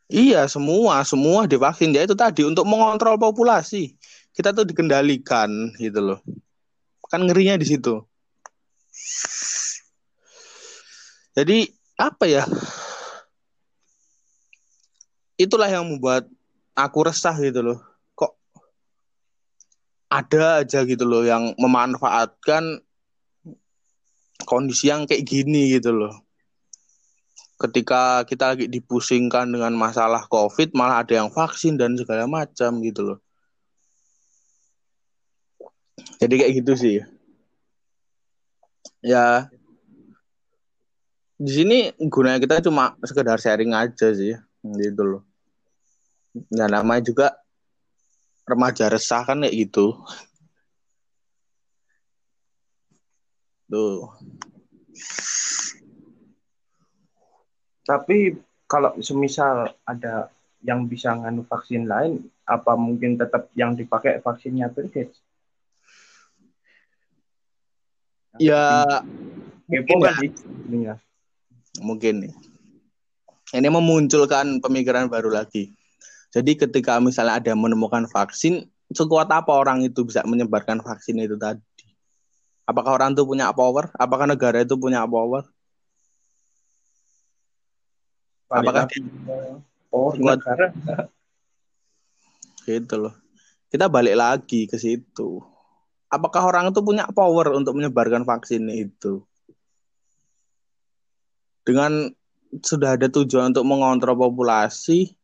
Iya 0.07 0.47
semua 0.47 1.03
semua 1.03 1.51
divaksin. 1.51 1.91
Ya 1.91 2.07
itu 2.07 2.15
tadi 2.15 2.47
untuk 2.47 2.63
mengontrol 2.69 3.19
populasi. 3.19 3.99
Kita 4.35 4.55
tuh 4.55 4.67
dikendalikan 4.67 5.75
gitu 5.79 5.99
loh. 5.99 6.19
Kan 7.11 7.27
ngerinya 7.27 7.59
di 7.59 7.67
situ. 7.67 8.03
Jadi 11.35 11.67
apa 11.95 12.25
ya 12.27 12.45
itulah 15.39 15.67
yang 15.71 15.87
membuat 15.87 16.27
aku 16.75 17.07
resah 17.07 17.35
gitu 17.39 17.63
loh 17.63 17.79
kok 18.19 18.35
ada 20.11 20.63
aja 20.63 20.83
gitu 20.87 21.07
loh 21.07 21.23
yang 21.23 21.55
memanfaatkan 21.59 22.83
kondisi 24.47 24.91
yang 24.91 25.07
kayak 25.07 25.27
gini 25.27 25.75
gitu 25.79 25.95
loh 25.95 26.25
ketika 27.55 28.27
kita 28.27 28.55
lagi 28.55 28.67
dipusingkan 28.67 29.47
dengan 29.49 29.73
masalah 29.79 30.27
COVID 30.27 30.75
malah 30.75 31.07
ada 31.07 31.23
yang 31.23 31.31
vaksin 31.31 31.79
dan 31.79 31.95
segala 31.95 32.27
macam 32.27 32.83
gitu 32.83 33.01
loh. 33.15 33.19
Jadi 36.19 36.35
kayak 36.35 36.53
gitu 36.63 36.73
sih. 36.75 36.99
Ya. 39.01 39.49
Di 41.35 41.51
sini 41.51 41.79
gunanya 41.99 42.39
kita 42.39 42.65
cuma 42.65 42.95
sekedar 43.03 43.39
sharing 43.43 43.75
aja 43.75 44.15
sih 44.15 44.35
gitu 44.63 45.03
loh. 45.03 45.23
Nggak 46.51 46.71
namanya 46.71 47.03
juga 47.03 47.27
remaja 48.47 48.91
resah 48.91 49.23
kan 49.27 49.43
kayak 49.43 49.55
gitu. 49.55 49.95
Tuh. 53.71 54.11
Tapi 57.85 58.39
kalau 58.71 58.97
semisal 59.03 59.77
ada 59.85 60.33
yang 60.65 60.89
bisa 60.89 61.13
nganu 61.13 61.45
vaksin 61.45 61.85
lain 61.85 62.25
apa 62.49 62.73
mungkin 62.73 63.21
tetap 63.21 63.53
yang 63.53 63.77
dipakai 63.77 64.25
vaksinnya 64.25 64.73
Bill 64.73 64.89
Gates 64.89 65.21
ya 68.41 68.85
kan 69.69 70.15
ya 70.73 70.95
mungkin 71.83 72.29
nih. 72.29 72.35
Ini 73.55 73.69
memunculkan 73.71 74.59
pemikiran 74.59 75.07
baru 75.07 75.31
lagi. 75.31 75.71
Jadi 76.35 76.59
ketika 76.59 76.99
misalnya 76.99 77.39
ada 77.39 77.55
menemukan 77.55 78.11
vaksin, 78.11 78.67
sekuat 78.91 79.31
apa 79.31 79.55
orang 79.55 79.87
itu 79.87 80.03
bisa 80.03 80.27
menyebarkan 80.27 80.83
vaksin 80.83 81.23
itu 81.23 81.39
tadi? 81.39 81.63
Apakah 82.67 82.99
orang 82.99 83.15
itu 83.15 83.23
punya 83.23 83.53
power? 83.55 83.93
Apakah 83.95 84.27
negara 84.27 84.67
itu 84.67 84.75
punya 84.75 85.07
power? 85.07 85.47
Apakah 88.51 88.91
power 89.93 90.13
negara? 90.19 90.67
Gitu 92.65 92.95
loh. 92.97 93.15
Kita 93.69 93.87
balik 93.87 94.17
lagi 94.17 94.65
ke 94.71 94.81
situ. 94.81 95.43
Apakah 96.09 96.47
orang 96.47 96.71
itu 96.71 96.81
punya 96.81 97.05
power 97.11 97.53
untuk 97.55 97.77
menyebarkan 97.79 98.23
vaksin 98.23 98.65
itu? 98.71 99.23
Dengan 101.65 102.13
sudah 102.63 102.95
ada 102.95 103.09
tujuan 103.11 103.51
untuk 103.51 103.67
mengontrol 103.67 104.15
populasi, 104.15 105.17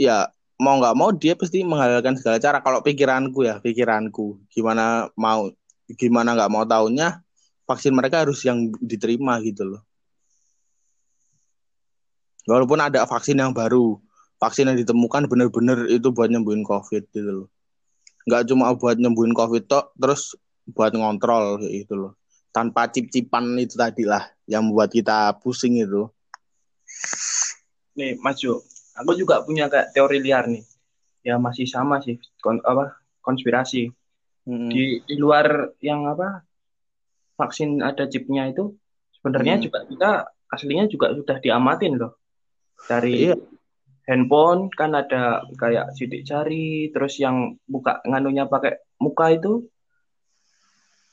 ya 0.00 0.26
mau 0.58 0.80
nggak 0.80 0.96
mau 0.96 1.12
dia 1.14 1.38
pasti 1.38 1.62
menghalalkan 1.62 2.18
segala 2.18 2.40
cara. 2.40 2.58
Kalau 2.64 2.80
pikiranku 2.80 3.46
ya, 3.46 3.60
pikiranku 3.60 4.40
gimana 4.50 5.12
mau 5.14 5.52
gimana 5.94 6.32
nggak 6.34 6.50
mau 6.50 6.64
tahunya 6.64 7.20
vaksin 7.68 7.92
mereka 7.92 8.24
harus 8.24 8.40
yang 8.42 8.72
diterima 8.80 9.38
gitu 9.44 9.76
loh. 9.76 9.82
Walaupun 12.44 12.76
ada 12.76 13.08
vaksin 13.08 13.40
yang 13.40 13.56
baru, 13.56 13.96
vaksin 14.36 14.68
yang 14.68 14.76
ditemukan 14.76 15.28
benar-benar 15.28 15.88
itu 15.88 16.12
buat 16.12 16.28
nyembuhin 16.28 16.60
COVID 16.60 17.08
gitu 17.12 17.30
loh. 17.44 17.48
Nggak 18.28 18.52
cuma 18.52 18.72
buat 18.76 18.96
nyembuhin 19.00 19.32
COVID 19.32 19.64
tok, 19.64 19.96
terus 19.96 20.36
buat 20.68 20.92
ngontrol 20.92 21.60
gitu 21.68 21.96
loh 21.96 22.12
tanpa 22.54 22.86
cip-cipan 22.86 23.58
itu 23.58 23.74
tadi 23.74 24.06
lah 24.06 24.22
yang 24.46 24.70
membuat 24.70 24.94
kita 24.94 25.34
pusing 25.42 25.82
itu. 25.82 26.06
Nih, 27.98 28.14
Mas 28.22 28.38
Jo, 28.38 28.62
aku 28.94 29.18
juga 29.18 29.42
punya 29.42 29.66
kayak 29.66 29.90
teori 29.90 30.22
liar 30.22 30.46
nih. 30.46 30.62
Ya 31.26 31.34
masih 31.42 31.66
sama 31.66 31.98
sih, 31.98 32.22
kon 32.38 32.62
apa 32.62 32.94
konspirasi. 33.26 33.90
Hmm. 34.46 34.70
Di 34.70 35.02
di 35.02 35.14
luar 35.18 35.74
yang 35.82 36.06
apa 36.06 36.46
vaksin 37.34 37.82
ada 37.82 38.06
chipnya 38.06 38.46
itu 38.46 38.76
sebenarnya 39.18 39.58
hmm. 39.58 39.64
juga 39.66 39.78
kita 39.90 40.10
aslinya 40.52 40.84
juga 40.86 41.10
sudah 41.10 41.42
diamatin 41.42 41.98
loh. 41.98 42.22
Dari 42.86 43.32
iya. 43.32 43.34
handphone 44.06 44.70
kan 44.70 44.94
ada 44.94 45.42
kayak 45.58 45.96
sidik 45.96 46.22
jari, 46.22 46.92
terus 46.94 47.18
yang 47.18 47.56
buka 47.66 48.04
nganunya 48.04 48.46
pakai 48.46 48.78
muka 49.00 49.32
itu 49.34 49.66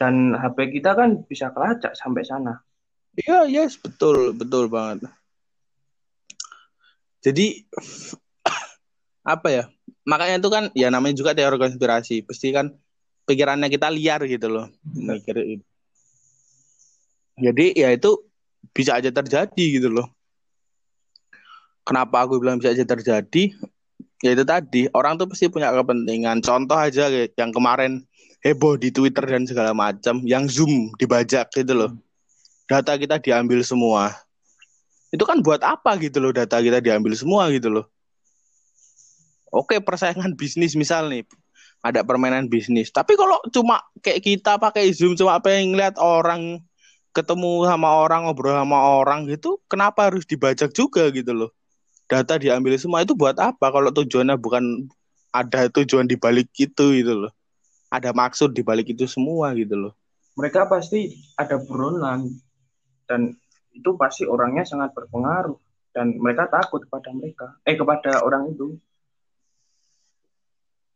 dan 0.02 0.34
HP 0.34 0.82
kita 0.82 0.98
kan 0.98 1.22
bisa 1.30 1.54
kelacak 1.54 1.94
sampai 1.94 2.26
sana. 2.26 2.58
Iya, 3.14 3.46
yes, 3.46 3.78
betul, 3.78 4.34
betul 4.34 4.66
banget. 4.66 5.06
Jadi 7.22 7.62
apa 9.38 9.48
ya? 9.54 9.64
Makanya 10.10 10.42
itu 10.42 10.50
kan 10.50 10.64
ya 10.74 10.90
namanya 10.90 11.14
juga 11.14 11.38
teori 11.38 11.62
konspirasi. 11.62 12.26
Pasti 12.26 12.50
kan 12.50 12.74
pikirannya 13.30 13.70
kita 13.70 13.94
liar 13.94 14.26
gitu 14.26 14.50
loh. 14.50 14.74
Mikir. 14.90 15.62
Jadi 17.38 17.66
ya 17.78 17.94
itu 17.94 18.26
bisa 18.74 18.98
aja 18.98 19.14
terjadi 19.14 19.66
gitu 19.78 19.94
loh. 19.94 20.10
Kenapa 21.86 22.26
aku 22.26 22.42
bilang 22.42 22.58
bisa 22.58 22.74
aja 22.74 22.90
terjadi? 22.90 23.54
Ya 24.22 24.38
itu 24.38 24.46
tadi, 24.46 24.86
orang 24.94 25.18
tuh 25.18 25.26
pasti 25.30 25.50
punya 25.50 25.74
kepentingan. 25.74 26.46
Contoh 26.46 26.78
aja 26.78 27.10
yang 27.10 27.50
kemarin 27.54 28.06
heboh 28.41 28.73
di 28.77 28.89
Twitter 28.89 29.21
dan 29.21 29.45
segala 29.45 29.71
macam 29.71 30.21
yang 30.25 30.49
Zoom 30.49 30.93
dibajak 30.97 31.54
gitu 31.54 31.73
loh. 31.77 31.91
Data 32.65 32.97
kita 32.97 33.21
diambil 33.21 33.62
semua. 33.62 34.17
Itu 35.13 35.23
kan 35.30 35.45
buat 35.45 35.62
apa 35.62 35.95
gitu 36.01 36.17
loh 36.23 36.34
data 36.34 36.58
kita 36.58 36.82
diambil 36.82 37.13
semua 37.13 37.47
gitu 37.54 37.69
loh. 37.69 37.86
Oke, 39.51 39.77
persaingan 39.84 40.34
bisnis 40.34 40.73
misal 40.73 41.12
nih. 41.12 41.27
Ada 41.84 42.06
permainan 42.06 42.47
bisnis. 42.47 42.89
Tapi 42.89 43.19
kalau 43.19 43.41
cuma 43.51 43.84
kayak 43.99 44.23
kita 44.23 44.58
pakai 44.58 44.89
Zoom 44.95 45.17
cuma 45.17 45.38
pengen 45.43 45.75
ngeliat 45.75 45.99
orang 45.99 46.63
ketemu 47.12 47.67
sama 47.67 47.89
orang, 47.91 48.23
ngobrol 48.23 48.56
sama 48.56 48.80
orang 49.04 49.27
gitu, 49.27 49.60
kenapa 49.67 50.08
harus 50.08 50.23
dibajak 50.23 50.71
juga 50.71 51.12
gitu 51.12 51.36
loh? 51.36 51.51
Data 52.08 52.39
diambil 52.39 52.80
semua 52.80 53.04
itu 53.04 53.12
buat 53.12 53.36
apa 53.36 53.67
kalau 53.67 53.91
tujuannya 53.91 54.39
bukan 54.39 54.88
ada 55.36 55.67
tujuan 55.67 56.08
di 56.08 56.15
balik 56.15 56.47
itu 56.56 56.95
gitu 56.95 57.27
loh 57.27 57.32
ada 57.91 58.15
maksud 58.15 58.56
di 58.56 58.63
balik 58.63 58.95
itu 58.95 59.04
semua 59.04 59.51
gitu 59.51 59.75
loh. 59.75 59.93
Mereka 60.39 60.71
pasti 60.71 61.12
ada 61.36 61.60
buronan 61.60 62.32
dan 63.04 63.36
itu 63.75 63.99
pasti 63.99 64.23
orangnya 64.23 64.63
sangat 64.63 64.95
berpengaruh 64.95 65.60
dan 65.91 66.15
mereka 66.15 66.47
takut 66.47 66.88
kepada 66.88 67.12
mereka 67.12 67.60
eh 67.67 67.75
kepada 67.75 68.23
orang 68.23 68.56
itu. 68.56 68.80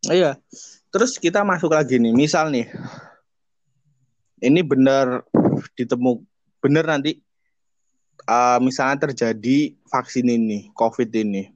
Iya. 0.08 0.40
Terus 0.94 1.20
kita 1.20 1.44
masuk 1.44 1.76
lagi 1.76 2.00
nih, 2.00 2.16
misal 2.16 2.48
nih. 2.48 2.72
Ini 4.40 4.64
benar 4.64 5.28
ditemu 5.76 6.24
benar 6.64 6.88
nanti 6.88 7.20
uh, 8.30 8.60
misalnya 8.64 9.10
terjadi 9.10 9.76
vaksin 9.92 10.32
ini, 10.32 10.72
COVID 10.72 11.12
ini. 11.12 11.52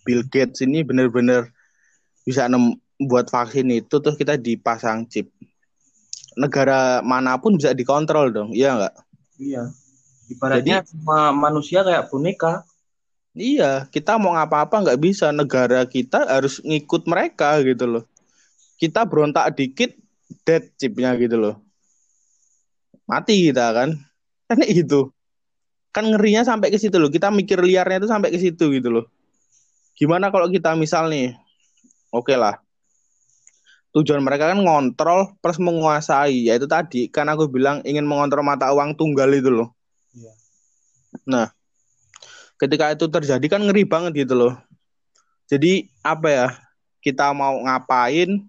Bill 0.00 0.24
Gates 0.24 0.64
ini 0.64 0.80
benar-benar 0.80 1.52
bisa 2.24 2.48
nem 2.48 2.72
buat 3.00 3.32
vaksin 3.32 3.72
itu 3.72 3.96
terus 3.96 4.20
kita 4.20 4.36
dipasang 4.36 5.08
chip. 5.08 5.32
Negara 6.36 7.00
mana 7.00 7.40
pun 7.40 7.56
bisa 7.56 7.72
dikontrol 7.72 8.28
dong, 8.30 8.50
iya 8.52 8.76
nggak? 8.76 8.94
Iya. 9.40 9.62
Ibaratnya 10.30 10.86
Jadi, 10.86 10.94
manusia 11.34 11.82
kayak 11.82 12.06
boneka. 12.12 12.62
Iya, 13.34 13.90
kita 13.90 14.20
mau 14.20 14.36
ngapa-apa 14.36 14.84
nggak 14.86 15.00
bisa. 15.02 15.34
Negara 15.34 15.82
kita 15.88 16.22
harus 16.28 16.62
ngikut 16.62 17.08
mereka 17.10 17.58
gitu 17.64 17.88
loh. 17.88 18.04
Kita 18.78 19.02
berontak 19.08 19.58
dikit, 19.58 19.90
dead 20.46 20.70
chipnya 20.78 21.16
gitu 21.18 21.34
loh. 21.34 21.54
Mati 23.10 23.50
kita 23.50 23.74
kan. 23.74 23.90
Kan 24.50 24.66
itu. 24.66 25.10
Kan 25.90 26.10
ngerinya 26.10 26.46
sampai 26.46 26.70
ke 26.70 26.78
situ 26.78 26.98
loh. 26.98 27.10
Kita 27.10 27.30
mikir 27.34 27.58
liarnya 27.62 28.02
itu 28.02 28.08
sampai 28.10 28.30
ke 28.30 28.38
situ 28.38 28.70
gitu 28.70 28.90
loh. 28.90 29.06
Gimana 29.98 30.30
kalau 30.30 30.46
kita 30.50 30.74
misal 30.78 31.10
nih, 31.10 31.34
oke 32.08 32.30
okay 32.30 32.36
lah, 32.38 32.56
tujuan 33.90 34.22
mereka 34.22 34.46
kan 34.54 34.58
ngontrol 34.62 35.34
plus 35.42 35.58
menguasai 35.58 36.46
ya 36.46 36.54
itu 36.54 36.70
tadi 36.70 37.10
kan 37.10 37.26
aku 37.26 37.50
bilang 37.50 37.82
ingin 37.82 38.06
mengontrol 38.06 38.46
mata 38.46 38.70
uang 38.70 38.94
tunggal 38.94 39.26
itu 39.34 39.50
loh. 39.50 39.74
Iya. 40.14 40.32
nah 41.26 41.46
ketika 42.58 42.94
itu 42.94 43.10
terjadi 43.10 43.46
kan 43.50 43.66
ngeri 43.66 43.82
banget 43.82 44.26
gitu 44.26 44.38
loh. 44.38 44.54
Jadi 45.50 45.90
apa 46.06 46.28
ya 46.30 46.48
kita 47.02 47.34
mau 47.34 47.58
ngapain 47.66 48.46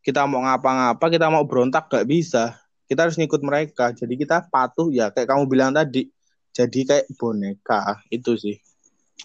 kita 0.00 0.24
mau 0.24 0.40
ngapa-ngapa 0.40 1.04
kita 1.12 1.28
mau 1.28 1.44
berontak 1.44 1.92
gak 1.92 2.08
bisa. 2.08 2.56
Kita 2.88 3.04
harus 3.04 3.20
ngikut 3.20 3.44
mereka. 3.44 3.92
Jadi 3.92 4.16
kita 4.16 4.48
patuh 4.48 4.88
ya 4.88 5.12
kayak 5.12 5.28
kamu 5.28 5.44
bilang 5.44 5.70
tadi. 5.76 6.08
Jadi 6.56 6.88
kayak 6.88 7.06
boneka 7.20 8.00
itu 8.08 8.32
sih. 8.40 8.56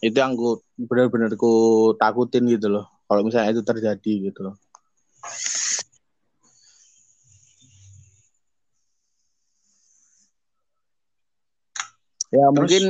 Itu 0.03 0.19
yang 0.19 0.35
ku 0.35 0.59
benar-benar 0.75 1.31
ku 1.39 1.95
takutin 1.95 2.43
gitu 2.51 2.67
loh 2.67 2.91
kalau 3.07 3.23
misalnya 3.23 3.55
itu 3.55 3.63
terjadi 3.63 4.29
gitu 4.29 4.51
loh 4.51 4.64
Ya 12.35 12.51
Terus, 12.51 12.55
mungkin 12.57 12.83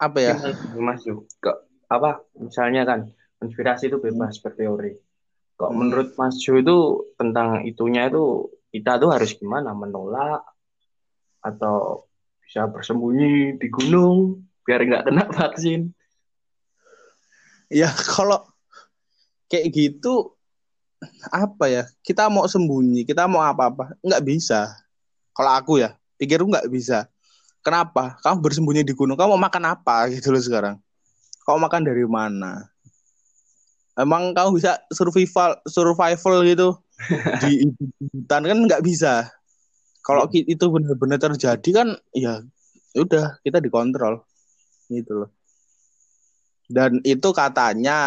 apa 0.00 0.18
ya? 0.22 0.34
Mas 0.80 1.04
kok 1.42 1.68
apa 1.92 2.24
misalnya 2.40 2.88
kan 2.88 3.12
konspirasi 3.36 3.92
itu 3.92 4.00
bebas 4.00 4.38
hmm. 4.38 4.42
berteori. 4.44 4.92
Kok 5.60 5.70
hmm. 5.70 5.76
menurut 5.76 6.08
Mas 6.16 6.40
Jo 6.40 6.56
itu 6.56 6.78
tentang 7.20 7.68
itunya 7.68 8.08
itu 8.08 8.48
kita 8.72 8.96
tuh 8.96 9.10
harus 9.12 9.36
gimana 9.36 9.76
menolak 9.76 10.46
atau 11.44 12.08
bisa 12.40 12.64
bersembunyi 12.70 13.60
di 13.60 13.68
gunung 13.68 14.46
biar 14.64 14.88
nggak 14.88 15.04
kena 15.10 15.24
vaksin? 15.28 15.92
Ya 17.68 17.92
kalau 17.92 18.48
kayak 19.52 19.68
gitu 19.74 20.39
apa 21.32 21.64
ya 21.68 21.82
kita 22.04 22.28
mau 22.28 22.44
sembunyi 22.44 23.08
kita 23.08 23.24
mau 23.24 23.40
apa 23.40 23.72
apa 23.72 23.84
nggak 24.04 24.22
bisa 24.24 24.68
kalau 25.32 25.52
aku 25.56 25.80
ya 25.80 25.96
pikirku 26.20 26.48
nggak 26.48 26.68
bisa 26.68 27.08
Kenapa? 27.60 28.16
Kamu 28.24 28.40
bersembunyi 28.40 28.82
di 28.84 28.96
gunung. 28.96 29.20
Kamu 29.20 29.36
mau 29.36 29.44
makan 29.48 29.76
apa 29.76 30.08
gitu 30.08 30.32
loh 30.32 30.40
sekarang? 30.40 30.76
Kamu 31.44 31.68
makan 31.68 31.82
dari 31.84 32.04
mana? 32.08 32.72
Emang 34.00 34.32
kamu 34.32 34.56
bisa 34.56 34.80
survival 34.88 35.60
survival 35.68 36.40
gitu 36.48 36.72
di 37.44 37.68
hutan 38.16 38.42
kan 38.48 38.58
nggak 38.64 38.80
bisa. 38.80 39.28
Kalau 40.00 40.24
iya. 40.32 40.56
itu 40.56 40.64
benar-benar 40.72 41.20
terjadi 41.20 41.70
kan 41.84 41.88
ya 42.16 42.40
udah 42.96 43.36
kita 43.44 43.60
dikontrol 43.60 44.24
gitu 44.88 45.24
loh. 45.24 45.30
Dan 46.70 47.02
itu 47.02 47.34
katanya 47.34 47.98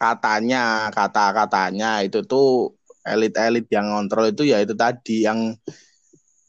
katanya 0.00 0.88
kata-katanya 0.88 2.00
itu 2.00 2.24
tuh 2.24 2.72
elit-elit 3.04 3.68
yang 3.68 3.92
ngontrol 3.92 4.32
itu 4.32 4.48
ya 4.48 4.64
itu 4.64 4.72
tadi 4.72 5.28
yang 5.28 5.52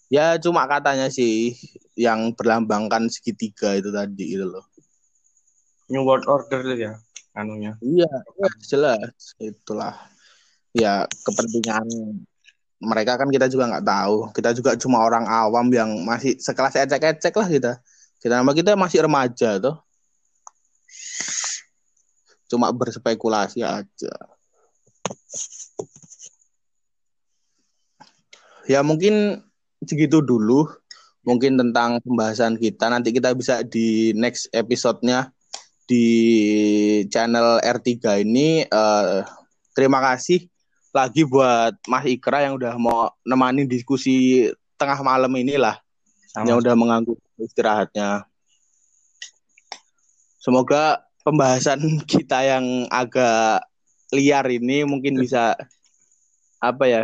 ya 0.08 0.39
cuma 0.39 0.63
katanya 0.63 1.12
sih 1.12 1.51
yang 1.99 2.32
berlambangkan 2.32 3.12
segitiga 3.12 3.75
itu 3.75 3.91
tadi 3.91 4.39
itu 4.39 4.47
loh. 4.47 4.63
New 5.91 6.08
World 6.08 6.23
Order 6.32 6.63
ya 6.80 6.95
anunya. 7.36 7.75
Iya, 7.84 8.12
ya, 8.15 8.49
jelas 8.63 9.36
itulah. 9.38 9.93
Ya 10.71 11.03
kepentingan 11.27 11.84
mereka 12.80 13.17
kan 13.19 13.27
kita 13.27 13.51
juga 13.51 13.75
nggak 13.75 13.86
tahu. 13.86 14.15
Kita 14.32 14.56
juga 14.56 14.71
cuma 14.80 15.03
orang 15.03 15.27
awam 15.27 15.67
yang 15.73 15.89
masih 16.08 16.39
sekelas 16.39 16.80
ecek-ecek 16.80 17.34
lah 17.36 17.47
kita. 17.51 17.71
Kita 18.23 18.34
nama 18.39 18.56
kita 18.56 18.80
masih 18.80 19.03
remaja 19.03 19.60
tuh. 19.60 19.75
Cuma 22.48 22.72
berspekulasi 22.72 23.64
aja. 23.64 24.14
Ya 28.68 28.84
mungkin 28.84 29.44
segitu 29.84 30.20
dulu 30.20 30.68
mungkin 31.24 31.60
tentang 31.60 32.04
pembahasan 32.04 32.60
kita. 32.60 32.88
Nanti 32.92 33.12
kita 33.16 33.36
bisa 33.36 33.64
di 33.64 34.12
next 34.16 34.48
episode-nya 34.52 35.32
di 35.88 36.06
channel 37.08 37.64
R3 37.64 38.24
ini. 38.28 38.68
Uh, 38.68 39.24
terima 39.72 40.04
kasih 40.04 40.48
lagi 40.92 41.24
buat 41.24 41.76
Mas 41.88 42.08
Ikra 42.08 42.44
yang 42.44 42.60
udah 42.60 42.76
mau 42.76 43.12
nemani 43.24 43.64
diskusi 43.64 44.48
tengah 44.76 45.00
malam 45.04 45.32
inilah. 45.36 45.80
Sama. 46.32 46.48
Yang 46.52 46.58
udah 46.68 46.74
mengganggu 46.76 47.14
istirahatnya. 47.40 48.28
Semoga 50.44 51.07
pembahasan 51.28 51.84
kita 52.12 52.48
yang 52.48 52.88
agak 52.88 53.68
liar 54.16 54.48
ini 54.48 54.88
mungkin 54.88 55.20
bisa 55.20 55.60
apa 56.63 56.88
ya 56.88 57.02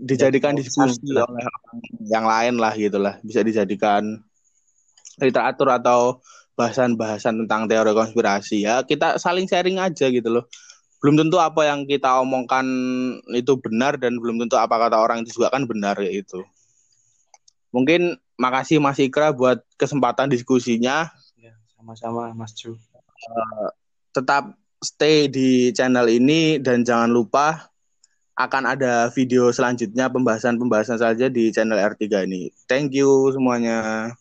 dijadikan 0.00 0.56
ya, 0.56 0.64
diskusi 0.64 1.12
oleh 1.12 1.44
orang 1.44 1.78
yang 2.08 2.24
lain 2.24 2.54
lah 2.56 2.72
gitulah 2.72 3.20
bisa 3.20 3.44
dijadikan 3.44 4.24
literatur 5.20 5.68
atau 5.68 6.24
bahasan-bahasan 6.56 7.44
tentang 7.44 7.68
teori 7.68 7.92
konspirasi. 7.92 8.64
Ya 8.64 8.80
kita 8.80 9.20
saling 9.20 9.44
sharing 9.44 9.76
aja 9.76 10.08
gitu 10.08 10.28
loh. 10.32 10.48
Belum 11.04 11.20
tentu 11.20 11.36
apa 11.36 11.68
yang 11.68 11.84
kita 11.84 12.24
omongkan 12.24 12.64
itu 13.36 13.60
benar 13.60 14.00
dan 14.00 14.16
belum 14.16 14.40
tentu 14.40 14.56
apa 14.56 14.80
kata 14.80 14.96
orang 14.96 15.20
itu 15.20 15.36
juga 15.36 15.52
kan 15.52 15.68
benar 15.68 16.00
ya 16.00 16.08
itu 16.08 16.40
mungkin 17.76 18.16
makasih 18.40 18.80
Mas 18.80 18.96
Ikra 18.96 19.36
buat 19.36 19.60
kesempatan 19.76 20.32
diskusinya. 20.32 21.12
Ya, 21.36 21.52
sama-sama 21.76 22.32
Mas 22.32 22.56
Ju 22.56 22.80
tetap 24.12 24.56
stay 24.80 25.28
di 25.28 25.72
channel 25.72 26.06
ini 26.08 26.60
dan 26.60 26.84
jangan 26.84 27.08
lupa 27.08 27.68
akan 28.36 28.76
ada 28.76 29.08
video 29.16 29.48
selanjutnya 29.48 30.12
pembahasan-pembahasan 30.12 31.00
saja 31.00 31.32
di 31.32 31.48
channel 31.48 31.80
R3 31.80 32.28
ini. 32.28 32.52
Thank 32.68 32.92
you 32.92 33.32
semuanya. 33.32 34.12